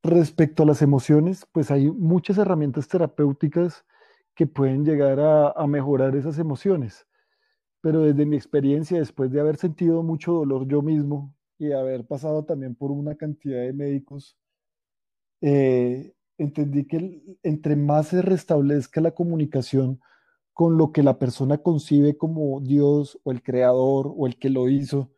Respecto 0.03 0.63
a 0.63 0.65
las 0.65 0.81
emociones, 0.81 1.47
pues 1.53 1.69
hay 1.69 1.89
muchas 1.89 2.37
herramientas 2.37 2.89
terapéuticas 2.89 3.85
pueden 4.47 4.85
llegar 4.85 5.19
a, 5.19 5.67
mejorar 5.67 6.15
esas 6.15 6.39
emociones. 6.39 7.07
Pero 7.81 8.01
desde 8.01 8.25
mi 8.25 8.35
experiencia, 8.35 8.99
después 8.99 9.31
de 9.31 9.39
haber 9.39 9.57
sentido 9.57 10.03
mucho 10.03 10.33
dolor 10.33 10.67
yo 10.67 10.81
mismo 10.81 11.35
y 11.57 11.71
haber 11.71 12.05
pasado 12.05 12.45
también 12.45 12.75
por 12.75 12.91
una 12.91 13.15
cantidad 13.15 13.61
de 13.61 13.73
médicos, 13.73 14.37
eh, 15.41 16.13
entendí 16.37 16.85
que 16.85 17.21
entre 17.43 17.75
más 17.75 18.09
se 18.09 18.21
restablezca 18.21 19.01
la 19.01 19.11
comunicación, 19.11 19.99
con 20.53 20.77
lo 20.77 20.91
que 20.91 21.01
la 21.01 21.17
persona 21.17 21.57
concibe 21.57 22.17
como 22.17 22.59
Dios 22.61 23.19
o 23.23 23.31
el 23.31 23.41
creador 23.41 24.13
o 24.15 24.27
el 24.27 24.37
que 24.37 24.49
lo 24.49 24.69
hizo 24.69 25.11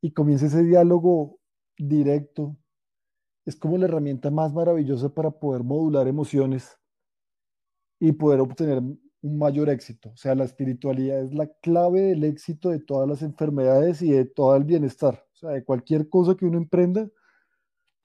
y 0.00 0.12
comienza 0.12 0.46
ese 0.46 0.64
diálogo 0.64 1.38
directo, 1.78 2.56
es 3.44 3.56
como 3.56 3.78
la 3.78 3.84
herramienta 3.86 4.30
más 4.30 4.52
maravillosa 4.52 5.14
para 5.14 5.30
poder 5.30 5.62
modular 5.62 6.08
emociones 6.08 6.79
y 8.00 8.12
poder 8.12 8.40
obtener 8.40 8.78
un 8.78 9.38
mayor 9.38 9.68
éxito. 9.68 10.10
O 10.10 10.16
sea, 10.16 10.34
la 10.34 10.44
espiritualidad 10.44 11.22
es 11.22 11.34
la 11.34 11.46
clave 11.60 12.00
del 12.00 12.24
éxito 12.24 12.70
de 12.70 12.80
todas 12.80 13.08
las 13.08 13.22
enfermedades 13.22 14.02
y 14.02 14.10
de 14.10 14.24
todo 14.24 14.56
el 14.56 14.64
bienestar. 14.64 15.24
O 15.34 15.36
sea, 15.36 15.50
de 15.50 15.64
cualquier 15.64 16.08
cosa 16.08 16.34
que 16.34 16.46
uno 16.46 16.56
emprenda, 16.56 17.08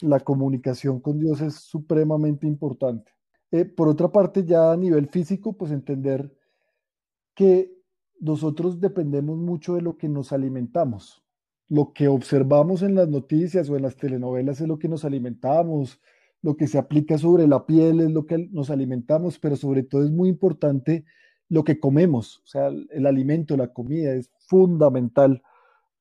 la 0.02 0.20
comunicación 0.20 1.00
con 1.00 1.20
Dios 1.20 1.42
es 1.42 1.56
supremamente 1.56 2.46
importante. 2.46 3.12
Eh, 3.52 3.64
por 3.64 3.88
otra 3.88 4.12
parte, 4.12 4.44
ya 4.44 4.74
a 4.74 4.78
nivel 4.78 5.08
físico, 5.08 5.54
pues 5.54 5.72
entender 5.72 6.36
que 7.34 7.72
nosotros 8.20 8.82
dependemos 8.82 9.38
mucho 9.38 9.76
de 9.76 9.82
lo 9.82 9.98
que 9.98 10.10
nos 10.10 10.34
alimentamos. 10.34 11.24
Lo 11.70 11.94
que 11.94 12.08
observamos 12.08 12.82
en 12.82 12.96
las 12.96 13.08
noticias 13.08 13.70
o 13.70 13.78
en 13.78 13.84
las 13.84 13.96
telenovelas 13.96 14.60
es 14.60 14.68
lo 14.68 14.78
que 14.78 14.90
nos 14.90 15.06
alimentamos, 15.06 16.02
lo 16.46 16.56
que 16.56 16.68
se 16.68 16.78
aplica 16.78 17.18
sobre 17.18 17.48
la 17.48 17.66
piel 17.66 18.02
es 18.02 18.12
lo 18.12 18.28
que 18.28 18.38
nos 18.52 18.70
alimentamos, 18.70 19.40
pero 19.40 19.56
sobre 19.56 19.82
todo 19.82 20.04
es 20.04 20.12
muy 20.12 20.30
importante 20.30 21.04
lo 21.50 21.64
que 21.64 21.80
comemos, 21.80 22.38
o 22.44 22.46
sea, 22.46 22.68
el, 22.68 23.06
alimento, 23.08 23.58
la 23.58 23.74
comida 23.74 24.14
es 24.14 24.30
fundamental 24.48 25.42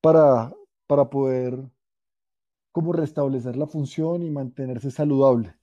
para, 0.01 0.53
para 0.85 1.09
poder 1.09 1.57
como 2.71 2.93
restablecer 2.93 3.57
la 3.57 3.65
función 3.65 4.21
y 4.21 4.29
mantenerse 4.29 4.91
saludable. 4.91 5.55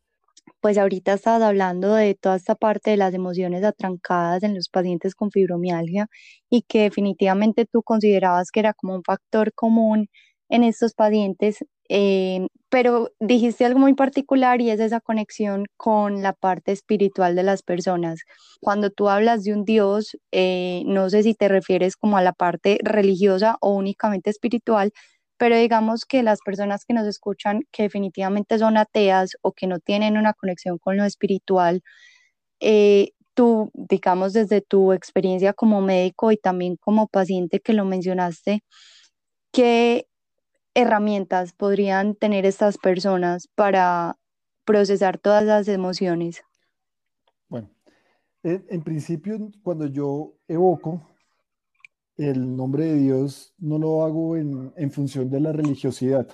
Pues 0.60 0.76
ahorita 0.78 1.12
estabas 1.12 1.42
hablando 1.42 1.94
de 1.94 2.16
toda 2.16 2.34
esta 2.34 2.56
parte 2.56 2.90
de 2.90 2.96
las 2.96 3.14
emociones 3.14 3.62
atrancadas 3.62 4.42
en 4.42 4.56
los 4.56 4.68
pacientes 4.68 5.14
con 5.14 5.30
fibromialgia 5.30 6.08
y 6.50 6.62
que 6.62 6.82
definitivamente 6.82 7.66
tú 7.66 7.84
considerabas 7.84 8.50
que 8.50 8.58
era 8.58 8.74
como 8.74 8.96
un 8.96 9.04
factor 9.04 9.52
común 9.54 10.08
en 10.48 10.64
estos 10.64 10.94
pacientes, 10.94 11.64
eh, 11.88 12.46
pero 12.70 13.10
dijiste 13.20 13.64
algo 13.64 13.78
muy 13.80 13.94
particular 13.94 14.60
y 14.60 14.70
es 14.70 14.80
esa 14.80 15.00
conexión 15.00 15.66
con 15.76 16.22
la 16.22 16.32
parte 16.32 16.72
espiritual 16.72 17.36
de 17.36 17.42
las 17.42 17.62
personas. 17.62 18.20
Cuando 18.60 18.90
tú 18.90 19.08
hablas 19.08 19.44
de 19.44 19.52
un 19.52 19.64
Dios, 19.64 20.16
eh, 20.32 20.82
no 20.86 21.10
sé 21.10 21.22
si 21.22 21.34
te 21.34 21.48
refieres 21.48 21.96
como 21.96 22.16
a 22.16 22.22
la 22.22 22.32
parte 22.32 22.78
religiosa 22.82 23.56
o 23.60 23.74
únicamente 23.74 24.30
espiritual, 24.30 24.92
pero 25.36 25.56
digamos 25.56 26.04
que 26.06 26.22
las 26.22 26.38
personas 26.44 26.84
que 26.84 26.94
nos 26.94 27.06
escuchan 27.06 27.62
que 27.72 27.84
definitivamente 27.84 28.58
son 28.58 28.76
ateas 28.76 29.32
o 29.42 29.52
que 29.52 29.66
no 29.66 29.78
tienen 29.80 30.16
una 30.16 30.32
conexión 30.34 30.78
con 30.78 30.96
lo 30.96 31.04
espiritual, 31.04 31.82
eh, 32.60 33.10
tú, 33.34 33.70
digamos, 33.74 34.32
desde 34.32 34.60
tu 34.62 34.92
experiencia 34.92 35.52
como 35.54 35.80
médico 35.80 36.32
y 36.32 36.36
también 36.36 36.76
como 36.76 37.08
paciente 37.08 37.60
que 37.60 37.72
lo 37.74 37.84
mencionaste, 37.84 38.62
¿qué 39.52 40.06
herramientas 40.74 41.52
podrían 41.52 42.14
tener 42.14 42.46
estas 42.46 42.78
personas 42.78 43.48
para 43.48 44.18
procesar 44.64 45.18
todas 45.18 45.44
las 45.44 45.68
emociones? 45.68 46.42
Bueno, 47.48 47.70
en 48.42 48.82
principio, 48.82 49.50
cuando 49.62 49.86
yo 49.86 50.34
evoco 50.48 51.12
el 52.16 52.56
nombre 52.56 52.84
de 52.84 52.96
Dios 52.96 53.54
no 53.58 53.78
lo 53.78 54.04
hago 54.04 54.36
en, 54.36 54.90
función 54.90 55.30
de 55.30 55.40
la 55.40 55.52
religiosidad, 55.52 56.28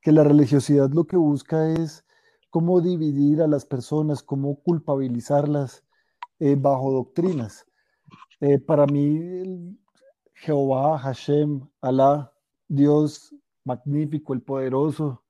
que 0.00 0.12
la 0.12 0.24
religiosidad 0.24 0.90
lo 0.90 1.04
que 1.04 1.16
busca 1.16 1.70
es 1.70 2.04
cómo 2.50 2.80
dividir 2.80 3.42
a 3.42 3.46
las 3.46 3.64
personas, 3.64 4.22
cómo 4.22 4.60
culpabilizarlas 4.62 5.84
eh, 6.38 6.56
bajo 6.58 6.92
doctrinas. 6.92 7.66
Eh, 8.40 8.58
para 8.58 8.86
mí, 8.86 9.76
Jehová, 10.34 10.98
Hashem, 10.98 11.60
Alá, 11.80 12.32
Dios 12.68 13.34
magnífico, 13.64 14.34
el 14.34 14.42
poderoso, 14.42 15.22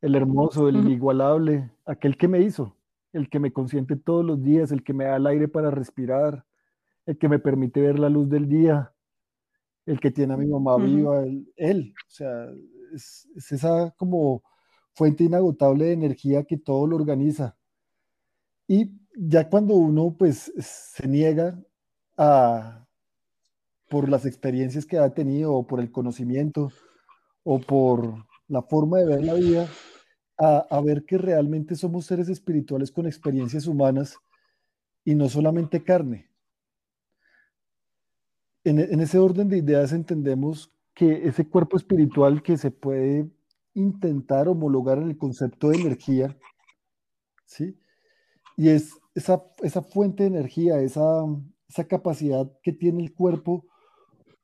el 0.00 0.14
hermoso, 0.14 0.68
el 0.68 0.76
inigualable, 0.76 1.70
aquel 1.84 2.16
que 2.16 2.28
me 2.28 2.40
hizo, 2.40 2.76
el 3.12 3.28
que 3.28 3.38
me 3.38 3.52
consiente 3.52 3.96
todos 3.96 4.24
los 4.24 4.42
días, 4.42 4.72
el 4.72 4.82
que 4.82 4.92
me 4.92 5.04
da 5.04 5.16
el 5.16 5.26
aire 5.26 5.48
para 5.48 5.70
respirar, 5.70 6.44
el 7.06 7.18
que 7.18 7.28
me 7.28 7.38
permite 7.38 7.80
ver 7.80 7.98
la 7.98 8.08
luz 8.08 8.28
del 8.28 8.48
día, 8.48 8.92
el 9.86 10.00
que 10.00 10.10
tiene 10.10 10.34
a 10.34 10.36
mi 10.36 10.46
mamá 10.46 10.76
viva, 10.76 11.24
él, 11.56 11.94
o 12.06 12.10
sea, 12.10 12.48
es, 12.94 13.28
esa 13.50 13.92
como 13.96 14.42
fuente 14.94 15.24
inagotable 15.24 15.86
de 15.86 15.92
energía 15.92 16.44
que 16.44 16.56
todo 16.56 16.86
lo 16.86 16.96
organiza. 16.96 17.56
Y 18.66 18.90
ya 19.14 19.48
cuando 19.48 19.74
uno 19.74 20.14
pues 20.18 20.52
se 20.58 21.06
niega 21.06 21.60
a, 22.16 22.86
por 23.88 24.08
las 24.08 24.26
experiencias 24.26 24.86
que 24.86 24.98
ha 24.98 25.12
tenido 25.14 25.54
o 25.54 25.66
por 25.66 25.80
el 25.80 25.90
conocimiento 25.90 26.70
o 27.44 27.58
por 27.60 28.26
la 28.48 28.62
forma 28.62 28.98
de 28.98 29.06
ver 29.06 29.24
la 29.24 29.34
vida, 29.34 29.68
a, 30.38 30.80
ver 30.80 31.04
que 31.04 31.18
realmente 31.18 31.76
somos 31.76 32.06
seres 32.06 32.28
espirituales 32.28 32.90
con 32.90 33.06
experiencias 33.06 33.68
humanas 33.68 34.16
y 35.04 35.14
no 35.14 35.28
solamente 35.28 35.84
carne. 35.84 36.30
En, 38.64 38.80
en, 38.80 39.00
ese 39.00 39.18
orden 39.18 39.48
de 39.48 39.58
ideas 39.58 39.92
entendemos 39.92 40.72
que 40.94 41.28
ese 41.28 41.48
cuerpo 41.48 41.76
espiritual 41.76 42.42
que 42.42 42.56
se 42.56 42.70
puede 42.72 43.30
intentar 43.74 44.48
homologar 44.48 44.98
en 44.98 45.10
el 45.10 45.16
concepto 45.16 45.68
de 45.68 45.80
energía, 45.80 46.36
¿sí? 47.44 47.78
Y 48.56 48.68
es 48.68 48.98
esa, 49.14 49.44
esa 49.62 49.82
fuente 49.82 50.24
de 50.24 50.28
energía, 50.28 50.80
esa, 50.80 51.24
esa 51.68 51.84
capacidad 51.84 52.50
que 52.62 52.72
tiene 52.72 53.02
el 53.02 53.14
cuerpo 53.14 53.64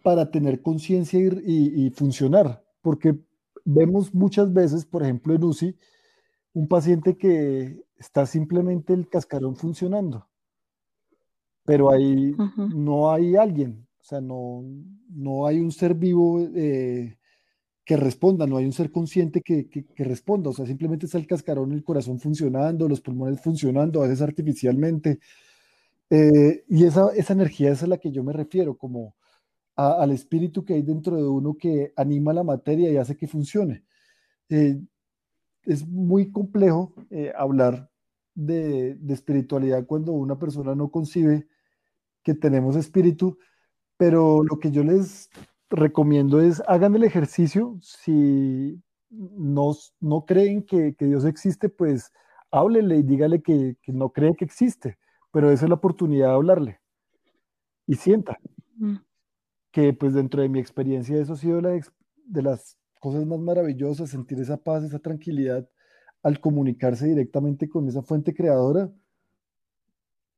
para 0.03 0.31
tener 0.31 0.63
conciencia 0.63 1.21
y, 1.21 1.91
funcionar, 1.91 2.65
porque 2.89 3.19
vemos 3.67 4.15
muchas 4.15 4.51
veces, 4.51 4.87
por 4.87 5.03
ejemplo, 5.03 5.35
en 5.35 5.45
UCI, 5.45 5.77
un 6.55 6.69
paciente 6.69 7.19
que 7.19 7.83
está 7.99 8.25
simplemente 8.25 8.95
el 8.95 9.11
cascarón 9.11 9.57
funcionando, 9.57 10.27
pero 11.67 11.93
ahí 11.93 12.35
no 12.75 13.11
hay 13.11 13.37
alguien, 13.37 13.87
o 14.01 14.05
sea, 14.05 14.23
no, 14.23 14.65
no 15.11 15.47
hay 15.47 15.61
un 15.61 15.71
ser 15.71 15.93
vivo 15.97 16.41
eh, 16.55 17.19
que 17.85 17.99
responda, 17.99 18.47
no 18.47 18.57
hay 18.57 18.65
un 18.65 18.73
ser 18.73 18.91
consciente 18.91 19.43
que, 19.43 19.69
que, 19.69 20.05
responda, 20.05 20.49
o 20.49 20.55
sea, 20.55 20.65
simplemente 20.65 21.05
está 21.05 21.19
el 21.19 21.27
cascarón, 21.27 21.73
el 21.73 21.85
corazón 21.85 22.19
funcionando, 22.19 22.89
los 22.89 23.03
pulmones 23.03 23.43
funcionando, 23.43 24.01
a 24.01 24.05
veces 24.05 24.23
artificialmente, 24.23 25.21
eh, 26.09 26.65
y 26.67 26.85
esa, 26.85 27.11
esa 27.15 27.35
energía 27.35 27.71
es 27.71 27.83
a 27.83 27.87
la 27.87 27.99
que 27.99 28.11
yo 28.11 28.25
me 28.25 28.33
refiero, 28.33 28.79
como 28.79 29.15
al 29.79 30.11
espíritu 30.11 30.65
que 30.65 30.75
hay 30.75 30.83
dentro 30.83 31.17
de 31.17 31.23
uno 31.23 31.57
que 31.57 31.93
anima 31.95 32.33
la 32.33 32.43
materia 32.43 32.91
y 32.91 32.97
hace 32.97 33.17
que 33.17 33.29
funcione. 33.29 33.85
Eh, 34.49 34.81
es 35.63 35.87
muy 35.87 36.33
complejo 36.33 36.93
eh, 37.11 37.33
hablar 37.37 37.89
de, 38.35 38.99
espiritualidad 39.09 39.87
cuando 39.87 40.13
una 40.13 40.37
persona 40.37 40.75
no 40.75 40.91
concibe 40.91 41.47
que 42.25 42.35
tenemos 42.35 42.75
espíritu, 42.75 43.39
pero 43.97 44.43
lo 44.43 44.59
que 44.59 44.73
yo 44.73 44.83
les 44.83 45.31
recomiendo 45.71 46.41
es 46.41 46.61
hagan 46.67 46.97
el 46.97 47.05
ejercicio. 47.05 47.79
Si 47.81 48.83
no, 49.11 49.77
no 50.01 50.25
creen 50.25 50.65
que, 50.65 50.97
Dios 50.99 51.25
existe, 51.25 51.69
pues 51.69 52.13
háblele 52.51 52.97
y 52.97 53.03
dígale 53.05 53.43
que, 53.43 53.77
no 53.87 54.11
cree 54.11 54.35
que 54.35 54.45
existe, 54.45 54.99
pero 55.31 55.53
esa 55.53 55.67
es 55.67 55.69
la 55.69 55.77
oportunidad 55.77 56.31
de 56.31 56.35
hablarle. 56.35 56.81
Y 57.87 57.95
sienta. 57.95 58.39
Que 59.79 59.93
pues 59.93 60.13
dentro 60.13 60.43
de 60.43 60.49
mi 60.49 60.59
experiencia 60.59 61.17
eso 61.21 61.35
ha 61.35 61.37
sido 61.37 61.61
de 61.61 62.43
las 62.43 62.77
cosas 62.99 63.25
más 63.25 63.39
maravillosas, 63.39 64.11
sentir 64.11 64.41
esa 64.41 64.57
paz, 64.57 64.83
esa 64.83 64.99
tranquilidad 64.99 65.69
al 66.21 66.41
comunicarse 66.41 67.07
directamente 67.07 67.69
con 67.69 67.87
esa 67.87 68.03
fuente 68.03 68.35
creadora, 68.35 68.91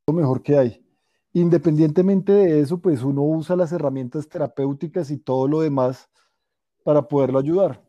lo 0.06 0.12
mejor 0.12 0.42
que 0.42 0.58
hay. 0.58 0.86
Independientemente 1.32 2.32
de 2.32 2.60
eso, 2.60 2.82
pues 2.82 3.02
uno 3.02 3.22
usa 3.22 3.56
las 3.56 3.72
herramientas 3.72 4.28
terapéuticas 4.28 5.10
y 5.10 5.16
todo 5.16 5.48
lo 5.48 5.62
demás 5.62 6.10
para 6.84 7.08
poderlo 7.08 7.38
ayudar. 7.38 7.82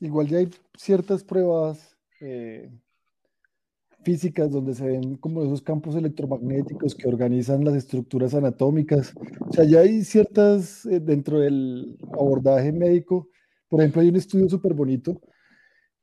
Igual 0.00 0.26
ya 0.28 0.38
hay 0.38 0.50
ciertas 0.76 1.24
pruebas 1.24 1.96
eh, 2.20 2.70
físicas 4.02 4.50
donde 4.50 4.74
se 4.74 4.86
ven 4.86 5.16
como 5.16 5.42
esos 5.42 5.62
campos 5.62 5.94
electromagnéticos 5.96 6.94
que 6.94 7.08
organizan 7.08 7.64
las 7.64 7.74
estructuras 7.74 8.34
anatómicas. 8.34 9.14
O 9.40 9.52
sea, 9.52 9.64
ya 9.64 9.80
hay 9.80 10.04
ciertas 10.04 10.86
eh, 10.86 11.00
dentro 11.00 11.40
del 11.40 11.98
abordaje 12.12 12.72
médico. 12.72 13.28
Por 13.68 13.80
ejemplo, 13.80 14.02
hay 14.02 14.08
un 14.08 14.16
estudio 14.16 14.48
súper 14.48 14.74
bonito 14.74 15.20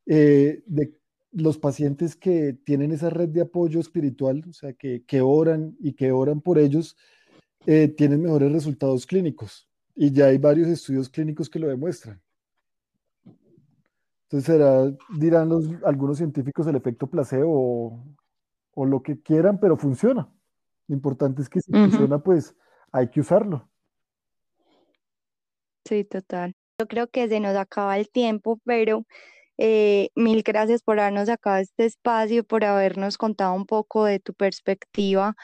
eh, 0.06 0.64
de 0.66 0.94
los 1.32 1.58
pacientes 1.58 2.16
que 2.16 2.54
tienen 2.54 2.92
esa 2.92 3.10
red 3.10 3.30
de 3.30 3.42
apoyo 3.42 3.80
espiritual, 3.80 4.44
o 4.48 4.54
sea, 4.54 4.74
que, 4.74 5.04
que 5.06 5.22
oran 5.22 5.76
y 5.80 5.94
que 5.94 6.12
oran 6.12 6.42
por 6.42 6.60
ellos, 6.60 6.96
eh, 7.66 7.88
tienen 7.90 8.22
mejores 8.22 8.52
resultados 8.52 9.06
clínicos. 9.06 9.68
Y 9.96 10.12
ya 10.12 10.28
hay 10.28 10.38
varios 10.38 10.68
estudios 10.68 11.10
clínicos 11.10 11.50
que 11.50 11.60
lo 11.60 11.68
demuestran. 11.68 12.22
Entonces 14.26 14.46
será, 14.46 14.92
dirán 15.18 15.50
los, 15.50 15.70
algunos 15.84 16.18
científicos 16.18 16.66
el 16.68 16.76
efecto 16.76 17.08
placebo 17.08 18.04
o, 18.74 18.86
lo 18.86 19.02
que 19.02 19.22
quieran, 19.22 19.60
pero 19.60 19.78
funciona. 19.78 20.30
Lo 20.88 20.96
importante 20.96 21.42
es 21.42 21.50
que 21.50 21.62
si 21.62 21.72
funciona, 21.72 22.20
pues 22.20 22.56
hay 22.92 23.10
que 23.10 23.22
usarlo. 23.22 23.70
Sí, 25.86 26.04
total. 26.04 26.54
Yo 26.80 26.88
creo 26.88 27.08
que 27.08 27.28
se 27.30 27.40
nos 27.40 27.56
acaba 27.56 27.98
el 27.98 28.10
tiempo, 28.10 28.60
pero 28.66 29.06
eh, 29.58 30.10
mil 30.16 30.44
gracias 30.44 30.82
por 30.82 31.00
habernos 31.00 31.28
sacado 31.28 31.58
este 31.58 31.86
espacio, 31.86 32.44
por 32.44 32.66
habernos 32.66 33.18
contado 33.18 33.54
un 33.54 33.66
poco 33.66 34.06
de 34.06 34.20
tu 34.20 34.34
perspectiva 34.34 35.36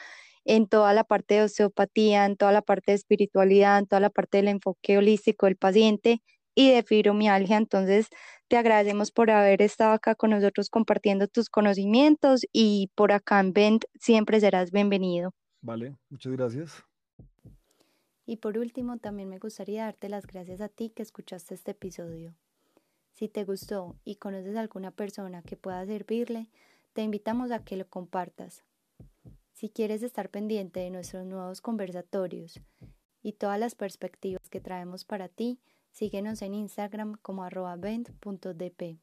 en 0.44 0.66
toda 0.66 0.92
la 0.92 1.04
parte 1.04 1.34
de 1.34 1.42
osteopatía, 1.44 2.26
en 2.26 2.36
toda 2.36 2.52
la 2.52 2.62
parte 2.62 2.92
de 2.92 2.96
espiritualidad, 2.96 3.78
en 3.78 3.86
toda 3.86 4.00
la 4.00 4.10
parte 4.10 4.38
del 4.38 4.48
enfoque 4.48 4.98
holístico 4.98 5.46
del 5.46 5.56
paciente 5.56 6.22
y 6.54 6.70
de 6.70 6.82
fibromialgia. 6.82 7.56
Entonces, 7.56 8.08
te 8.52 8.58
agradecemos 8.58 9.10
por 9.10 9.30
haber 9.30 9.62
estado 9.62 9.92
acá 9.92 10.14
con 10.14 10.28
nosotros 10.28 10.68
compartiendo 10.68 11.26
tus 11.26 11.48
conocimientos 11.48 12.42
y 12.52 12.90
por 12.94 13.10
acá 13.10 13.40
en 13.40 13.54
Vent 13.54 13.86
siempre 13.98 14.40
serás 14.40 14.70
bienvenido. 14.70 15.32
Vale, 15.62 15.96
muchas 16.10 16.34
gracias. 16.34 16.84
Y 18.26 18.36
por 18.36 18.58
último, 18.58 18.98
también 18.98 19.30
me 19.30 19.38
gustaría 19.38 19.84
darte 19.84 20.10
las 20.10 20.26
gracias 20.26 20.60
a 20.60 20.68
ti 20.68 20.90
que 20.90 21.02
escuchaste 21.02 21.54
este 21.54 21.70
episodio. 21.70 22.34
Si 23.14 23.26
te 23.26 23.44
gustó 23.44 23.96
y 24.04 24.16
conoces 24.16 24.54
a 24.56 24.60
alguna 24.60 24.90
persona 24.90 25.40
que 25.40 25.56
pueda 25.56 25.86
servirle, 25.86 26.50
te 26.92 27.00
invitamos 27.00 27.52
a 27.52 27.64
que 27.64 27.78
lo 27.78 27.88
compartas. 27.88 28.64
Si 29.54 29.70
quieres 29.70 30.02
estar 30.02 30.28
pendiente 30.28 30.80
de 30.80 30.90
nuestros 30.90 31.24
nuevos 31.24 31.62
conversatorios 31.62 32.60
y 33.22 33.32
todas 33.32 33.58
las 33.58 33.74
perspectivas 33.74 34.46
que 34.50 34.60
traemos 34.60 35.06
para 35.06 35.28
ti, 35.30 35.58
Síguenos 35.92 36.42
en 36.42 36.54
Instagram 36.54 37.18
como 37.22 37.44
arroba 37.44 37.76
vent.dp. 37.76 38.98